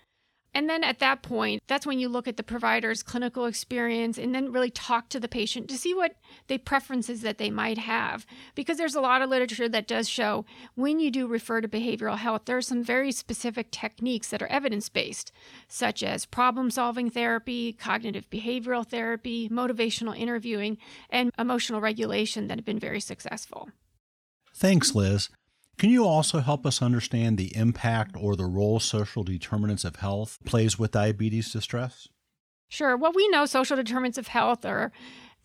And 0.53 0.69
then 0.69 0.83
at 0.83 0.99
that 0.99 1.21
point, 1.21 1.63
that's 1.67 1.85
when 1.85 1.99
you 1.99 2.09
look 2.09 2.27
at 2.27 2.35
the 2.35 2.43
provider's 2.43 3.03
clinical 3.03 3.45
experience 3.45 4.17
and 4.17 4.35
then 4.35 4.51
really 4.51 4.69
talk 4.69 5.07
to 5.09 5.19
the 5.19 5.29
patient 5.29 5.69
to 5.69 5.77
see 5.77 5.93
what 5.93 6.15
the 6.47 6.57
preferences 6.57 7.21
that 7.21 7.37
they 7.37 7.49
might 7.49 7.77
have. 7.77 8.25
Because 8.53 8.77
there's 8.77 8.95
a 8.95 9.01
lot 9.01 9.21
of 9.21 9.29
literature 9.29 9.69
that 9.69 9.87
does 9.87 10.09
show 10.09 10.45
when 10.75 10.99
you 10.99 11.09
do 11.09 11.25
refer 11.25 11.61
to 11.61 11.67
behavioral 11.69 12.17
health, 12.17 12.43
there 12.45 12.57
are 12.57 12.61
some 12.61 12.83
very 12.83 13.13
specific 13.13 13.71
techniques 13.71 14.29
that 14.29 14.41
are 14.41 14.47
evidence 14.47 14.89
based, 14.89 15.31
such 15.69 16.03
as 16.03 16.25
problem 16.25 16.69
solving 16.69 17.09
therapy, 17.09 17.71
cognitive 17.71 18.29
behavioral 18.29 18.85
therapy, 18.85 19.47
motivational 19.47 20.17
interviewing, 20.17 20.77
and 21.09 21.31
emotional 21.39 21.79
regulation 21.79 22.47
that 22.47 22.57
have 22.57 22.65
been 22.65 22.79
very 22.79 22.99
successful. 22.99 23.69
Thanks, 24.53 24.93
Liz. 24.93 25.29
Can 25.77 25.89
you 25.89 26.05
also 26.05 26.39
help 26.39 26.65
us 26.65 26.81
understand 26.81 27.37
the 27.37 27.55
impact 27.55 28.15
or 28.19 28.35
the 28.35 28.45
role 28.45 28.79
social 28.79 29.23
determinants 29.23 29.83
of 29.83 29.95
health 29.97 30.37
plays 30.45 30.77
with 30.77 30.91
diabetes 30.91 31.51
distress? 31.51 32.07
Sure. 32.69 32.95
Well, 32.95 33.11
we 33.13 33.27
know 33.29 33.45
social 33.45 33.75
determinants 33.75 34.17
of 34.17 34.27
health 34.27 34.65
are 34.65 34.91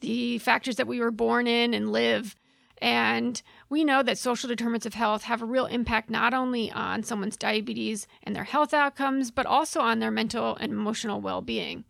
the 0.00 0.38
factors 0.38 0.76
that 0.76 0.86
we 0.86 1.00
were 1.00 1.10
born 1.10 1.46
in 1.46 1.74
and 1.74 1.90
live. 1.90 2.36
And 2.78 3.40
we 3.70 3.84
know 3.84 4.02
that 4.02 4.18
social 4.18 4.48
determinants 4.48 4.86
of 4.86 4.94
health 4.94 5.22
have 5.22 5.40
a 5.40 5.46
real 5.46 5.66
impact 5.66 6.10
not 6.10 6.34
only 6.34 6.70
on 6.70 7.02
someone's 7.02 7.36
diabetes 7.36 8.06
and 8.22 8.36
their 8.36 8.44
health 8.44 8.74
outcomes, 8.74 9.30
but 9.30 9.46
also 9.46 9.80
on 9.80 9.98
their 9.98 10.10
mental 10.10 10.56
and 10.56 10.72
emotional 10.72 11.20
well 11.20 11.40
being. 11.40 11.84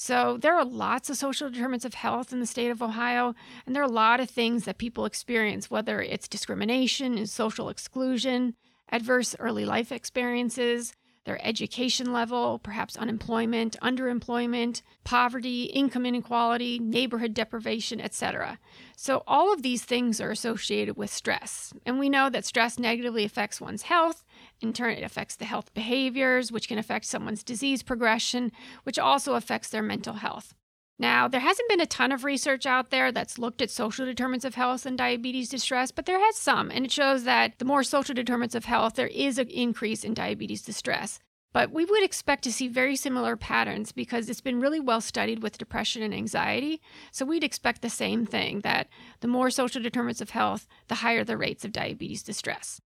So, 0.00 0.38
there 0.40 0.54
are 0.54 0.64
lots 0.64 1.10
of 1.10 1.16
social 1.16 1.50
determinants 1.50 1.84
of 1.84 1.94
health 1.94 2.32
in 2.32 2.38
the 2.38 2.46
state 2.46 2.70
of 2.70 2.80
Ohio, 2.80 3.34
and 3.66 3.74
there 3.74 3.82
are 3.82 3.86
a 3.86 3.92
lot 3.92 4.20
of 4.20 4.30
things 4.30 4.64
that 4.64 4.78
people 4.78 5.04
experience, 5.04 5.72
whether 5.72 6.00
it's 6.00 6.28
discrimination 6.28 7.26
social 7.26 7.68
exclusion, 7.68 8.54
adverse 8.92 9.34
early 9.40 9.64
life 9.64 9.90
experiences, 9.90 10.92
their 11.24 11.44
education 11.44 12.12
level, 12.12 12.60
perhaps 12.60 12.96
unemployment, 12.96 13.76
underemployment, 13.82 14.82
poverty, 15.02 15.64
income 15.64 16.06
inequality, 16.06 16.78
neighborhood 16.78 17.34
deprivation, 17.34 18.00
etc. 18.00 18.60
So, 18.96 19.24
all 19.26 19.52
of 19.52 19.62
these 19.62 19.84
things 19.84 20.20
are 20.20 20.30
associated 20.30 20.96
with 20.96 21.10
stress. 21.10 21.72
And 21.84 21.98
we 21.98 22.08
know 22.08 22.30
that 22.30 22.44
stress 22.44 22.78
negatively 22.78 23.24
affects 23.24 23.60
one's 23.60 23.82
health. 23.82 24.24
In 24.60 24.72
turn, 24.72 24.94
it 24.94 25.04
affects 25.04 25.36
the 25.36 25.44
health 25.44 25.72
behaviors, 25.72 26.50
which 26.50 26.68
can 26.68 26.78
affect 26.78 27.04
someone's 27.04 27.44
disease 27.44 27.82
progression, 27.82 28.50
which 28.82 28.98
also 28.98 29.34
affects 29.34 29.68
their 29.68 29.82
mental 29.82 30.14
health. 30.14 30.54
Now, 30.98 31.28
there 31.28 31.40
hasn't 31.40 31.68
been 31.68 31.80
a 31.80 31.86
ton 31.86 32.10
of 32.10 32.24
research 32.24 32.66
out 32.66 32.90
there 32.90 33.12
that's 33.12 33.38
looked 33.38 33.62
at 33.62 33.70
social 33.70 34.04
determinants 34.04 34.44
of 34.44 34.56
health 34.56 34.84
and 34.84 34.98
diabetes 34.98 35.48
distress, 35.48 35.92
but 35.92 36.06
there 36.06 36.18
has 36.18 36.34
some, 36.34 36.72
and 36.72 36.84
it 36.84 36.90
shows 36.90 37.22
that 37.22 37.58
the 37.60 37.64
more 37.64 37.84
social 37.84 38.16
determinants 38.16 38.56
of 38.56 38.64
health, 38.64 38.94
there 38.94 39.06
is 39.06 39.38
an 39.38 39.48
increase 39.48 40.02
in 40.02 40.12
diabetes 40.12 40.62
distress. 40.62 41.20
But 41.52 41.70
we 41.70 41.84
would 41.84 42.02
expect 42.02 42.42
to 42.44 42.52
see 42.52 42.66
very 42.66 42.96
similar 42.96 43.36
patterns 43.36 43.92
because 43.92 44.28
it's 44.28 44.40
been 44.40 44.60
really 44.60 44.80
well 44.80 45.00
studied 45.00 45.40
with 45.40 45.56
depression 45.56 46.02
and 46.02 46.12
anxiety. 46.12 46.80
So 47.12 47.24
we'd 47.24 47.44
expect 47.44 47.80
the 47.80 47.90
same 47.90 48.26
thing 48.26 48.60
that 48.60 48.88
the 49.20 49.28
more 49.28 49.50
social 49.50 49.80
determinants 49.80 50.20
of 50.20 50.30
health, 50.30 50.66
the 50.88 50.96
higher 50.96 51.24
the 51.24 51.38
rates 51.38 51.64
of 51.64 51.72
diabetes 51.72 52.22
distress. 52.22 52.80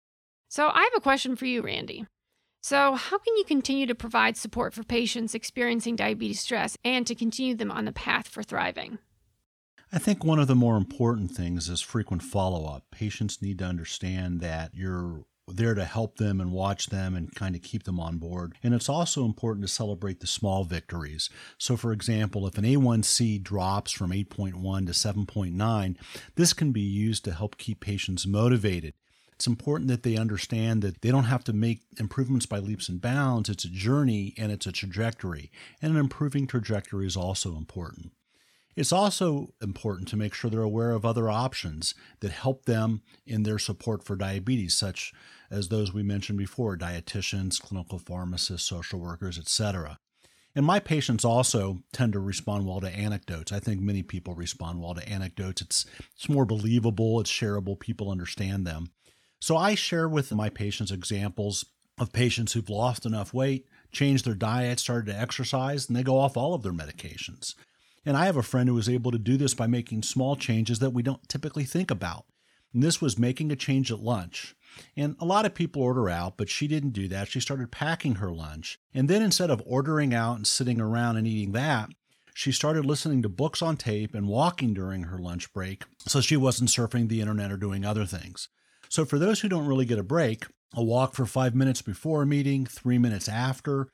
So 0.50 0.68
I 0.68 0.82
have 0.82 0.92
a 0.96 1.00
question 1.00 1.36
for 1.36 1.46
you, 1.46 1.62
Randy. 1.62 2.06
So, 2.60 2.96
how 2.96 3.18
can 3.18 3.36
you 3.36 3.44
continue 3.44 3.86
to 3.86 3.94
provide 3.94 4.36
support 4.36 4.74
for 4.74 4.82
patients 4.82 5.32
experiencing 5.32 5.94
diabetes 5.94 6.40
stress 6.40 6.76
and 6.84 7.06
to 7.06 7.14
continue 7.14 7.54
them 7.54 7.70
on 7.70 7.84
the 7.84 7.92
path 7.92 8.26
for 8.26 8.42
thriving? 8.42 8.98
I 9.92 9.98
think 9.98 10.24
one 10.24 10.40
of 10.40 10.48
the 10.48 10.56
more 10.56 10.76
important 10.76 11.30
things 11.30 11.68
is 11.68 11.80
frequent 11.80 12.24
follow 12.24 12.66
up. 12.66 12.84
Patients 12.90 13.40
need 13.40 13.60
to 13.60 13.64
understand 13.64 14.40
that 14.40 14.74
you're 14.74 15.24
there 15.46 15.74
to 15.74 15.84
help 15.84 16.16
them 16.16 16.40
and 16.40 16.50
watch 16.50 16.88
them 16.88 17.14
and 17.14 17.32
kind 17.34 17.54
of 17.54 17.62
keep 17.62 17.84
them 17.84 18.00
on 18.00 18.18
board. 18.18 18.54
And 18.62 18.74
it's 18.74 18.88
also 18.88 19.24
important 19.24 19.64
to 19.66 19.72
celebrate 19.72 20.18
the 20.18 20.26
small 20.26 20.64
victories. 20.64 21.30
So, 21.58 21.76
for 21.76 21.92
example, 21.92 22.46
if 22.48 22.58
an 22.58 22.64
A1C 22.64 23.40
drops 23.40 23.92
from 23.92 24.10
8.1 24.10 24.86
to 24.86 24.92
7.9, 24.92 25.96
this 26.34 26.52
can 26.52 26.72
be 26.72 26.80
used 26.80 27.24
to 27.24 27.32
help 27.32 27.56
keep 27.56 27.80
patients 27.80 28.26
motivated 28.26 28.94
it's 29.40 29.46
important 29.46 29.88
that 29.88 30.02
they 30.02 30.18
understand 30.18 30.82
that 30.82 31.00
they 31.00 31.10
don't 31.10 31.24
have 31.24 31.42
to 31.44 31.54
make 31.54 31.80
improvements 31.98 32.44
by 32.44 32.58
leaps 32.58 32.90
and 32.90 33.00
bounds. 33.00 33.48
It's 33.48 33.64
a 33.64 33.70
journey 33.70 34.34
and 34.36 34.52
it's 34.52 34.66
a 34.66 34.72
trajectory. 34.72 35.50
And 35.80 35.94
an 35.94 35.98
improving 35.98 36.46
trajectory 36.46 37.06
is 37.06 37.16
also 37.16 37.56
important. 37.56 38.12
It's 38.76 38.92
also 38.92 39.54
important 39.62 40.08
to 40.08 40.18
make 40.18 40.34
sure 40.34 40.50
they're 40.50 40.60
aware 40.60 40.90
of 40.90 41.06
other 41.06 41.30
options 41.30 41.94
that 42.20 42.32
help 42.32 42.66
them 42.66 43.00
in 43.26 43.44
their 43.44 43.58
support 43.58 44.04
for 44.04 44.14
diabetes, 44.14 44.76
such 44.76 45.14
as 45.50 45.68
those 45.68 45.90
we 45.90 46.02
mentioned 46.02 46.36
before 46.38 46.76
dietitians, 46.76 47.58
clinical 47.58 47.98
pharmacists, 47.98 48.68
social 48.68 49.00
workers, 49.00 49.38
etc. 49.38 49.98
And 50.54 50.66
my 50.66 50.80
patients 50.80 51.24
also 51.24 51.78
tend 51.94 52.12
to 52.12 52.20
respond 52.20 52.66
well 52.66 52.80
to 52.80 52.90
anecdotes. 52.90 53.52
I 53.52 53.60
think 53.60 53.80
many 53.80 54.02
people 54.02 54.34
respond 54.34 54.82
well 54.82 54.94
to 54.94 55.08
anecdotes. 55.08 55.62
It's, 55.62 55.86
it's 56.14 56.28
more 56.28 56.44
believable, 56.44 57.20
it's 57.20 57.30
shareable, 57.30 57.80
people 57.80 58.10
understand 58.10 58.66
them. 58.66 58.90
So 59.40 59.56
I 59.56 59.74
share 59.74 60.08
with 60.08 60.32
my 60.32 60.50
patients 60.50 60.92
examples 60.92 61.64
of 61.98 62.12
patients 62.12 62.52
who've 62.52 62.70
lost 62.70 63.04
enough 63.04 63.34
weight, 63.34 63.66
changed 63.90 64.24
their 64.24 64.34
diet, 64.34 64.78
started 64.78 65.12
to 65.12 65.18
exercise, 65.18 65.88
and 65.88 65.96
they 65.96 66.02
go 66.02 66.18
off 66.18 66.36
all 66.36 66.54
of 66.54 66.62
their 66.62 66.72
medications. 66.72 67.54
And 68.04 68.16
I 68.16 68.26
have 68.26 68.36
a 68.36 68.42
friend 68.42 68.68
who 68.68 68.74
was 68.74 68.88
able 68.88 69.10
to 69.10 69.18
do 69.18 69.36
this 69.36 69.54
by 69.54 69.66
making 69.66 70.02
small 70.02 70.36
changes 70.36 70.78
that 70.78 70.90
we 70.90 71.02
don't 71.02 71.28
typically 71.28 71.64
think 71.64 71.90
about. 71.90 72.24
And 72.72 72.82
this 72.82 73.00
was 73.00 73.18
making 73.18 73.50
a 73.50 73.56
change 73.56 73.90
at 73.90 74.00
lunch. 74.00 74.54
And 74.96 75.16
a 75.18 75.24
lot 75.24 75.44
of 75.44 75.54
people 75.54 75.82
order 75.82 76.08
out, 76.08 76.36
but 76.36 76.48
she 76.48 76.68
didn't 76.68 76.90
do 76.90 77.08
that. 77.08 77.28
She 77.28 77.40
started 77.40 77.70
packing 77.70 78.16
her 78.16 78.30
lunch. 78.30 78.78
And 78.94 79.08
then 79.08 79.22
instead 79.22 79.50
of 79.50 79.62
ordering 79.66 80.14
out 80.14 80.36
and 80.36 80.46
sitting 80.46 80.80
around 80.80 81.16
and 81.16 81.26
eating 81.26 81.52
that, 81.52 81.90
she 82.32 82.52
started 82.52 82.86
listening 82.86 83.22
to 83.22 83.28
books 83.28 83.60
on 83.60 83.76
tape 83.76 84.14
and 84.14 84.28
walking 84.28 84.72
during 84.72 85.04
her 85.04 85.18
lunch 85.18 85.52
break 85.52 85.84
so 86.06 86.20
she 86.20 86.36
wasn't 86.36 86.70
surfing 86.70 87.08
the 87.08 87.20
internet 87.20 87.50
or 87.50 87.56
doing 87.56 87.84
other 87.84 88.06
things. 88.06 88.48
So, 88.90 89.04
for 89.04 89.20
those 89.20 89.40
who 89.40 89.48
don't 89.48 89.68
really 89.68 89.84
get 89.84 90.00
a 90.00 90.02
break, 90.02 90.46
a 90.74 90.82
walk 90.82 91.14
for 91.14 91.24
five 91.24 91.54
minutes 91.54 91.80
before 91.80 92.22
a 92.22 92.26
meeting, 92.26 92.66
three 92.66 92.98
minutes 92.98 93.28
after, 93.28 93.88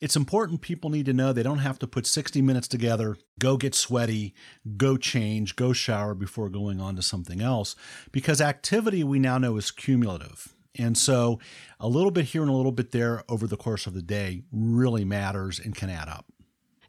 it's 0.00 0.14
important 0.14 0.60
people 0.60 0.88
need 0.88 1.06
to 1.06 1.12
know 1.12 1.32
they 1.32 1.42
don't 1.42 1.58
have 1.58 1.80
to 1.80 1.86
put 1.88 2.06
60 2.06 2.40
minutes 2.42 2.68
together, 2.68 3.16
go 3.40 3.56
get 3.56 3.74
sweaty, 3.74 4.34
go 4.76 4.96
change, 4.96 5.56
go 5.56 5.72
shower 5.72 6.14
before 6.14 6.48
going 6.48 6.80
on 6.80 6.94
to 6.94 7.02
something 7.02 7.42
else, 7.42 7.74
because 8.12 8.40
activity 8.40 9.02
we 9.02 9.18
now 9.18 9.36
know 9.36 9.56
is 9.56 9.72
cumulative. 9.72 10.54
And 10.78 10.96
so 10.96 11.40
a 11.80 11.88
little 11.88 12.12
bit 12.12 12.26
here 12.26 12.42
and 12.42 12.50
a 12.50 12.54
little 12.54 12.70
bit 12.70 12.92
there 12.92 13.24
over 13.28 13.48
the 13.48 13.56
course 13.56 13.88
of 13.88 13.94
the 13.94 14.02
day 14.02 14.42
really 14.52 15.04
matters 15.04 15.58
and 15.58 15.74
can 15.74 15.90
add 15.90 16.08
up. 16.08 16.26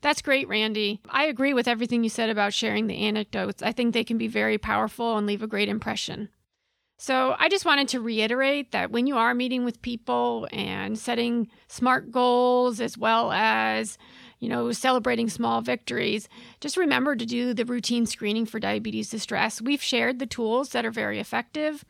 That's 0.01 0.21
great, 0.21 0.47
Randy. 0.47 1.01
I 1.09 1.23
agree 1.23 1.55
with 1.55 1.67
everything 1.67 2.03
you 2.03 2.09
said 2.09 2.29
about 2.29 2.53
sharing 2.53 2.85
the 2.85 2.97
anecdotes. 2.97 3.63
I 3.63 3.71
think 3.71 3.95
they 3.95 4.03
can 4.03 4.19
be 4.19 4.27
very 4.27 4.59
powerful 4.59 5.17
and 5.17 5.25
leave 5.25 5.41
a 5.41 5.47
great 5.47 5.69
impression. 5.69 6.29
So 6.97 7.35
I 7.37 7.47
just 7.47 7.65
wanted 7.65 7.87
to 7.89 8.01
reiterate 8.01 8.71
that 8.71 8.91
when 8.91 9.05
you 9.05 9.17
are 9.17 9.35
meeting 9.35 9.63
with 9.63 9.81
people 9.81 10.47
and 10.51 10.97
setting 10.97 11.47
smart 11.67 12.11
goals 12.11 12.81
as 12.81 12.97
well 12.97 13.31
as 13.31 13.97
you 14.39 14.49
know, 14.49 14.71
celebrating 14.71 15.29
small 15.29 15.61
victories, 15.61 16.29
just 16.59 16.77
remember 16.77 17.15
to 17.15 17.25
do 17.25 17.53
the 17.53 17.65
routine 17.65 18.05
screening 18.05 18.45
for 18.45 18.59
diabetes 18.59 19.09
distress. 19.09 19.61
We've 19.61 19.81
shared 19.81 20.19
the 20.19 20.27
tools 20.27 20.69
that 20.69 20.85
are 20.85 20.91
very 20.91 21.19
effective, 21.19 21.83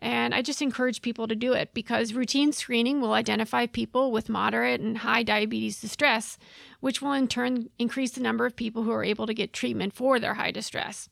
and 0.00 0.34
I 0.34 0.42
just 0.42 0.60
encourage 0.60 1.02
people 1.02 1.28
to 1.28 1.36
do 1.36 1.52
it 1.52 1.72
because 1.72 2.12
routine 2.12 2.52
screening 2.52 3.00
will 3.00 3.12
identify 3.12 3.66
people 3.66 4.10
with 4.10 4.28
moderate 4.28 4.80
and 4.80 4.98
high 4.98 5.22
diabetes 5.22 5.80
distress, 5.80 6.36
which 6.80 7.00
will 7.00 7.12
in 7.12 7.28
turn 7.28 7.70
increase 7.78 8.10
the 8.10 8.20
number 8.20 8.44
of 8.44 8.56
people 8.56 8.82
who 8.82 8.90
are 8.90 9.04
able 9.04 9.26
to 9.26 9.34
get 9.34 9.52
treatment 9.52 9.94
for 9.94 10.18
their 10.18 10.34
high 10.34 10.50
distress. 10.50 11.08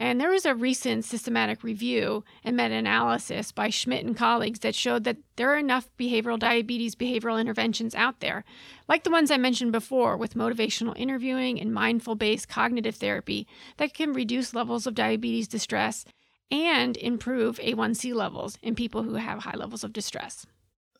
And 0.00 0.20
there 0.20 0.30
was 0.30 0.46
a 0.46 0.54
recent 0.54 1.04
systematic 1.04 1.64
review 1.64 2.24
and 2.44 2.56
meta 2.56 2.74
analysis 2.74 3.50
by 3.50 3.68
Schmidt 3.68 4.04
and 4.04 4.16
colleagues 4.16 4.60
that 4.60 4.76
showed 4.76 5.02
that 5.04 5.16
there 5.34 5.52
are 5.52 5.58
enough 5.58 5.88
behavioral 5.98 6.38
diabetes 6.38 6.94
behavioral 6.94 7.40
interventions 7.40 7.96
out 7.96 8.20
there, 8.20 8.44
like 8.88 9.02
the 9.02 9.10
ones 9.10 9.30
I 9.30 9.38
mentioned 9.38 9.72
before 9.72 10.16
with 10.16 10.34
motivational 10.34 10.96
interviewing 10.96 11.60
and 11.60 11.74
mindful 11.74 12.14
based 12.14 12.48
cognitive 12.48 12.94
therapy, 12.94 13.48
that 13.78 13.92
can 13.92 14.12
reduce 14.12 14.54
levels 14.54 14.86
of 14.86 14.94
diabetes 14.94 15.48
distress 15.48 16.04
and 16.50 16.96
improve 16.96 17.58
A1C 17.58 18.14
levels 18.14 18.56
in 18.62 18.76
people 18.76 19.02
who 19.02 19.14
have 19.14 19.40
high 19.40 19.56
levels 19.56 19.82
of 19.82 19.92
distress. 19.92 20.46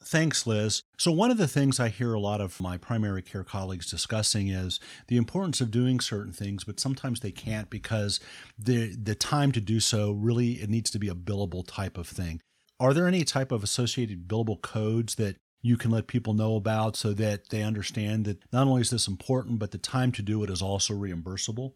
Thanks, 0.03 0.47
Liz. 0.47 0.83
So, 0.97 1.11
one 1.11 1.31
of 1.31 1.39
the 1.39 1.49
things 1.49 1.81
I 1.81 1.89
hear 1.89 2.15
a 2.15 2.21
lot 2.21 2.41
of 2.41 2.61
my 2.61 2.79
primary 2.79 3.21
care 3.21 3.45
colleagues 3.45 3.91
discussing 3.91 4.49
is 4.49 4.79
the 5.09 5.17
importance 5.17 5.61
of 5.61 5.71
doing 5.71 5.99
certain 6.01 6.33
things, 6.33 6.65
but 6.65 6.81
sometimes 6.81 7.21
they 7.21 7.33
can't 7.33 7.69
because 7.69 8.21
the, 8.59 8.95
the 8.95 9.15
time 9.15 9.53
to 9.53 9.61
do 9.61 9.81
so 9.81 10.13
really 10.13 10.53
it 10.53 10.71
needs 10.71 10.91
to 10.91 10.99
be 10.99 11.09
a 11.09 11.15
billable 11.15 11.65
type 11.67 11.99
of 11.99 12.07
thing. 12.07 12.41
Are 12.81 12.95
there 12.95 13.09
any 13.09 13.25
type 13.25 13.51
of 13.51 13.65
associated 13.65 14.29
billable 14.29 14.63
codes 14.63 15.17
that 15.17 15.37
you 15.63 15.77
can 15.77 15.91
let 15.91 16.07
people 16.07 16.33
know 16.33 16.55
about 16.55 16.95
so 16.95 17.13
that 17.15 17.49
they 17.49 17.63
understand 17.63 18.25
that 18.25 18.39
not 18.53 18.69
only 18.69 18.83
is 18.83 18.91
this 18.91 19.09
important, 19.09 19.59
but 19.59 19.73
the 19.73 19.79
time 19.79 20.13
to 20.13 20.23
do 20.23 20.45
it 20.45 20.51
is 20.51 20.63
also 20.63 20.95
reimbursable? 20.95 21.73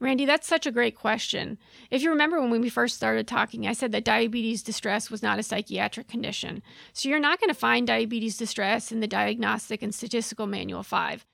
Randy, 0.00 0.24
that's 0.24 0.48
such 0.48 0.64
a 0.64 0.72
great 0.72 0.96
question. 0.96 1.58
If 1.90 2.00
you 2.00 2.08
remember 2.08 2.40
when 2.40 2.62
we 2.62 2.70
first 2.70 2.96
started 2.96 3.28
talking, 3.28 3.66
I 3.66 3.74
said 3.74 3.92
that 3.92 4.02
diabetes 4.02 4.62
distress 4.62 5.10
was 5.10 5.22
not 5.22 5.38
a 5.38 5.42
psychiatric 5.42 6.08
condition. 6.08 6.62
So 6.94 7.10
you're 7.10 7.20
not 7.20 7.38
going 7.38 7.50
to 7.50 7.54
find 7.54 7.86
diabetes 7.86 8.38
distress 8.38 8.90
in 8.90 9.00
the 9.00 9.06
Diagnostic 9.06 9.82
and 9.82 9.94
Statistical 9.94 10.46
Manual 10.46 10.82
5. 10.82 11.26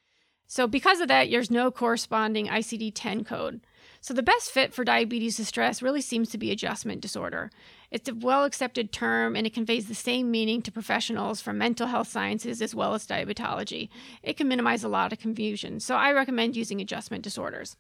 So 0.48 0.66
because 0.66 1.00
of 1.00 1.06
that, 1.08 1.30
there's 1.30 1.50
no 1.50 1.70
corresponding 1.70 2.48
ICD 2.48 2.92
10 2.92 3.22
code. 3.22 3.60
So 4.00 4.12
the 4.12 4.22
best 4.22 4.50
fit 4.50 4.74
for 4.74 4.84
diabetes 4.84 5.36
distress 5.36 5.80
really 5.80 6.00
seems 6.00 6.28
to 6.30 6.38
be 6.38 6.50
adjustment 6.50 7.00
disorder. 7.00 7.50
It's 7.92 8.08
a 8.08 8.14
well 8.14 8.44
accepted 8.44 8.92
term 8.92 9.36
and 9.36 9.46
it 9.46 9.54
conveys 9.54 9.86
the 9.86 9.94
same 9.94 10.30
meaning 10.30 10.60
to 10.62 10.72
professionals 10.72 11.40
from 11.40 11.58
mental 11.58 11.86
health 11.86 12.08
sciences 12.08 12.60
as 12.60 12.74
well 12.74 12.94
as 12.94 13.06
diabetology. 13.06 13.90
It 14.24 14.36
can 14.36 14.48
minimize 14.48 14.82
a 14.82 14.88
lot 14.88 15.12
of 15.12 15.20
confusion. 15.20 15.78
So 15.78 15.94
I 15.94 16.12
recommend 16.12 16.56
using 16.56 16.80
adjustment 16.80 17.22
disorders. 17.22 17.76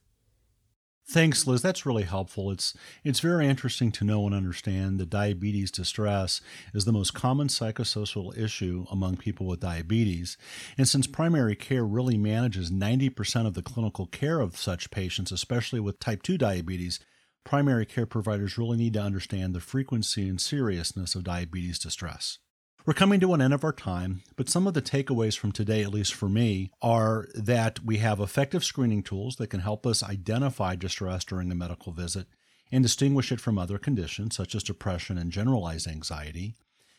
Thanks, 1.08 1.46
Liz. 1.46 1.62
That's 1.62 1.86
really 1.86 2.02
helpful. 2.02 2.50
It's 2.50 2.74
it's 3.04 3.20
very 3.20 3.46
interesting 3.46 3.92
to 3.92 4.04
know 4.04 4.26
and 4.26 4.34
understand 4.34 4.98
that 4.98 5.08
diabetes 5.08 5.70
distress 5.70 6.40
is 6.74 6.84
the 6.84 6.92
most 6.92 7.14
common 7.14 7.46
psychosocial 7.46 8.36
issue 8.36 8.86
among 8.90 9.16
people 9.16 9.46
with 9.46 9.60
diabetes. 9.60 10.36
And 10.76 10.88
since 10.88 11.06
primary 11.06 11.54
care 11.54 11.84
really 11.84 12.18
manages 12.18 12.72
90% 12.72 13.46
of 13.46 13.54
the 13.54 13.62
clinical 13.62 14.06
care 14.06 14.40
of 14.40 14.56
such 14.56 14.90
patients, 14.90 15.30
especially 15.30 15.78
with 15.78 16.00
type 16.00 16.22
2 16.22 16.36
diabetes, 16.38 16.98
primary 17.44 17.86
care 17.86 18.06
providers 18.06 18.58
really 18.58 18.76
need 18.76 18.94
to 18.94 19.00
understand 19.00 19.54
the 19.54 19.60
frequency 19.60 20.28
and 20.28 20.40
seriousness 20.40 21.14
of 21.14 21.22
diabetes 21.22 21.78
distress. 21.78 22.40
We're 22.86 22.92
coming 22.92 23.18
to 23.18 23.34
an 23.34 23.42
end 23.42 23.52
of 23.52 23.64
our 23.64 23.72
time, 23.72 24.22
but 24.36 24.48
some 24.48 24.68
of 24.68 24.74
the 24.74 24.80
takeaways 24.80 25.36
from 25.36 25.50
today, 25.50 25.82
at 25.82 25.92
least 25.92 26.14
for 26.14 26.28
me, 26.28 26.70
are 26.80 27.26
that 27.34 27.84
we 27.84 27.96
have 27.96 28.20
effective 28.20 28.62
screening 28.62 29.02
tools 29.02 29.34
that 29.36 29.48
can 29.48 29.58
help 29.58 29.84
us 29.84 30.04
identify 30.04 30.76
distress 30.76 31.24
during 31.24 31.50
a 31.50 31.56
medical 31.56 31.90
visit 31.90 32.28
and 32.70 32.84
distinguish 32.84 33.32
it 33.32 33.40
from 33.40 33.58
other 33.58 33.76
conditions 33.76 34.36
such 34.36 34.54
as 34.54 34.62
depression 34.62 35.18
and 35.18 35.32
generalized 35.32 35.88
anxiety, 35.88 36.54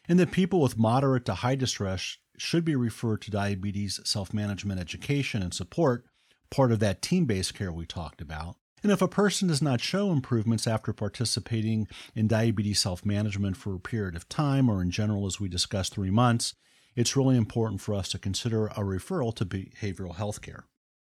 and 0.09 0.19
that 0.19 0.31
people 0.31 0.59
with 0.59 0.77
moderate 0.77 1.23
to 1.23 1.35
high 1.35 1.55
distress 1.55 2.17
should 2.37 2.65
be 2.65 2.75
referred 2.75 3.21
to 3.21 3.31
diabetes 3.31 4.01
self 4.03 4.33
management 4.33 4.81
education 4.81 5.41
and 5.41 5.53
support, 5.53 6.03
part 6.51 6.73
of 6.73 6.79
that 6.79 7.01
team 7.01 7.23
based 7.23 7.53
care 7.53 7.71
we 7.71 7.85
talked 7.85 8.19
about. 8.19 8.57
And 8.83 8.91
if 8.91 9.01
a 9.01 9.07
person 9.07 9.47
does 9.47 9.61
not 9.61 9.81
show 9.81 10.11
improvements 10.11 10.67
after 10.67 10.93
participating 10.93 11.87
in 12.15 12.27
diabetes 12.27 12.79
self 12.79 13.05
management 13.05 13.57
for 13.57 13.73
a 13.73 13.79
period 13.79 14.15
of 14.15 14.29
time, 14.29 14.69
or 14.69 14.81
in 14.81 14.91
general, 14.91 15.25
as 15.25 15.39
we 15.39 15.49
discussed, 15.49 15.93
three 15.93 16.11
months, 16.11 16.53
it's 16.95 17.15
really 17.15 17.37
important 17.37 17.81
for 17.81 17.93
us 17.93 18.09
to 18.09 18.19
consider 18.19 18.67
a 18.67 18.79
referral 18.79 19.35
to 19.35 19.45
behavioral 19.45 20.15
health 20.15 20.41
care. 20.41 20.65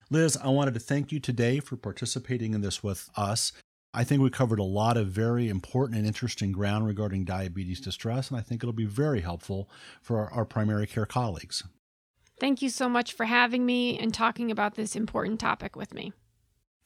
Liz, 0.10 0.38
I 0.42 0.50
wanted 0.50 0.74
to 0.74 0.80
thank 0.80 1.12
you 1.12 1.20
today 1.20 1.60
for 1.60 1.76
participating 1.76 2.54
in 2.54 2.62
this 2.62 2.82
with 2.82 3.10
us. 3.16 3.52
I 3.94 4.04
think 4.04 4.22
we 4.22 4.30
covered 4.30 4.60
a 4.60 4.64
lot 4.64 4.96
of 4.96 5.08
very 5.08 5.50
important 5.50 5.98
and 5.98 6.08
interesting 6.08 6.52
ground 6.52 6.86
regarding 6.86 7.26
diabetes 7.26 7.82
distress, 7.82 8.30
and 8.30 8.38
I 8.38 8.42
think 8.42 8.64
it'll 8.64 8.74
be 8.74 8.86
very 8.86 9.22
helpful 9.22 9.70
for 10.02 10.20
our, 10.20 10.32
our 10.32 10.46
primary 10.46 10.88
care 10.88 11.06
colleagues. 11.06 11.64
Thank 12.40 12.62
you 12.62 12.70
so 12.70 12.88
much 12.88 13.14
for 13.14 13.26
having 13.26 13.66
me 13.66 13.98
and 13.98 14.14
talking 14.14 14.52
about 14.52 14.76
this 14.76 14.96
important 14.96 15.40
topic 15.40 15.76
with 15.76 15.94
me. 15.94 16.14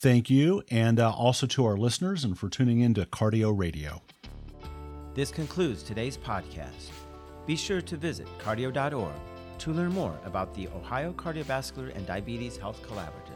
Thank 0.02 0.32
you, 0.32 0.64
and 0.72 1.00
uh, 1.00 1.12
also 1.12 1.46
to 1.46 1.64
our 1.64 1.78
listeners 1.78 2.24
and 2.24 2.36
for 2.36 2.50
tuning 2.50 2.80
in 2.80 2.96
to 2.96 3.06
Cardi-OH 3.06 3.52
Radio. 3.52 4.02
This 5.14 5.30
concludes 5.30 5.84
today's 5.84 6.18
podcast. 6.18 6.90
Be 7.46 7.56
sure 7.56 7.84
to 7.84 7.98
visit 7.98 8.28
cardi-oh.org 8.40 9.14
to 9.60 9.72
learn 9.72 9.94
more 9.94 10.18
about 10.26 10.56
the 10.56 10.68
Ohio 10.70 11.14
Cardiovascular 11.14 11.96
and 11.96 12.08
Diabetes 12.08 12.58
Health 12.58 12.82
Collaborative. 12.82 13.31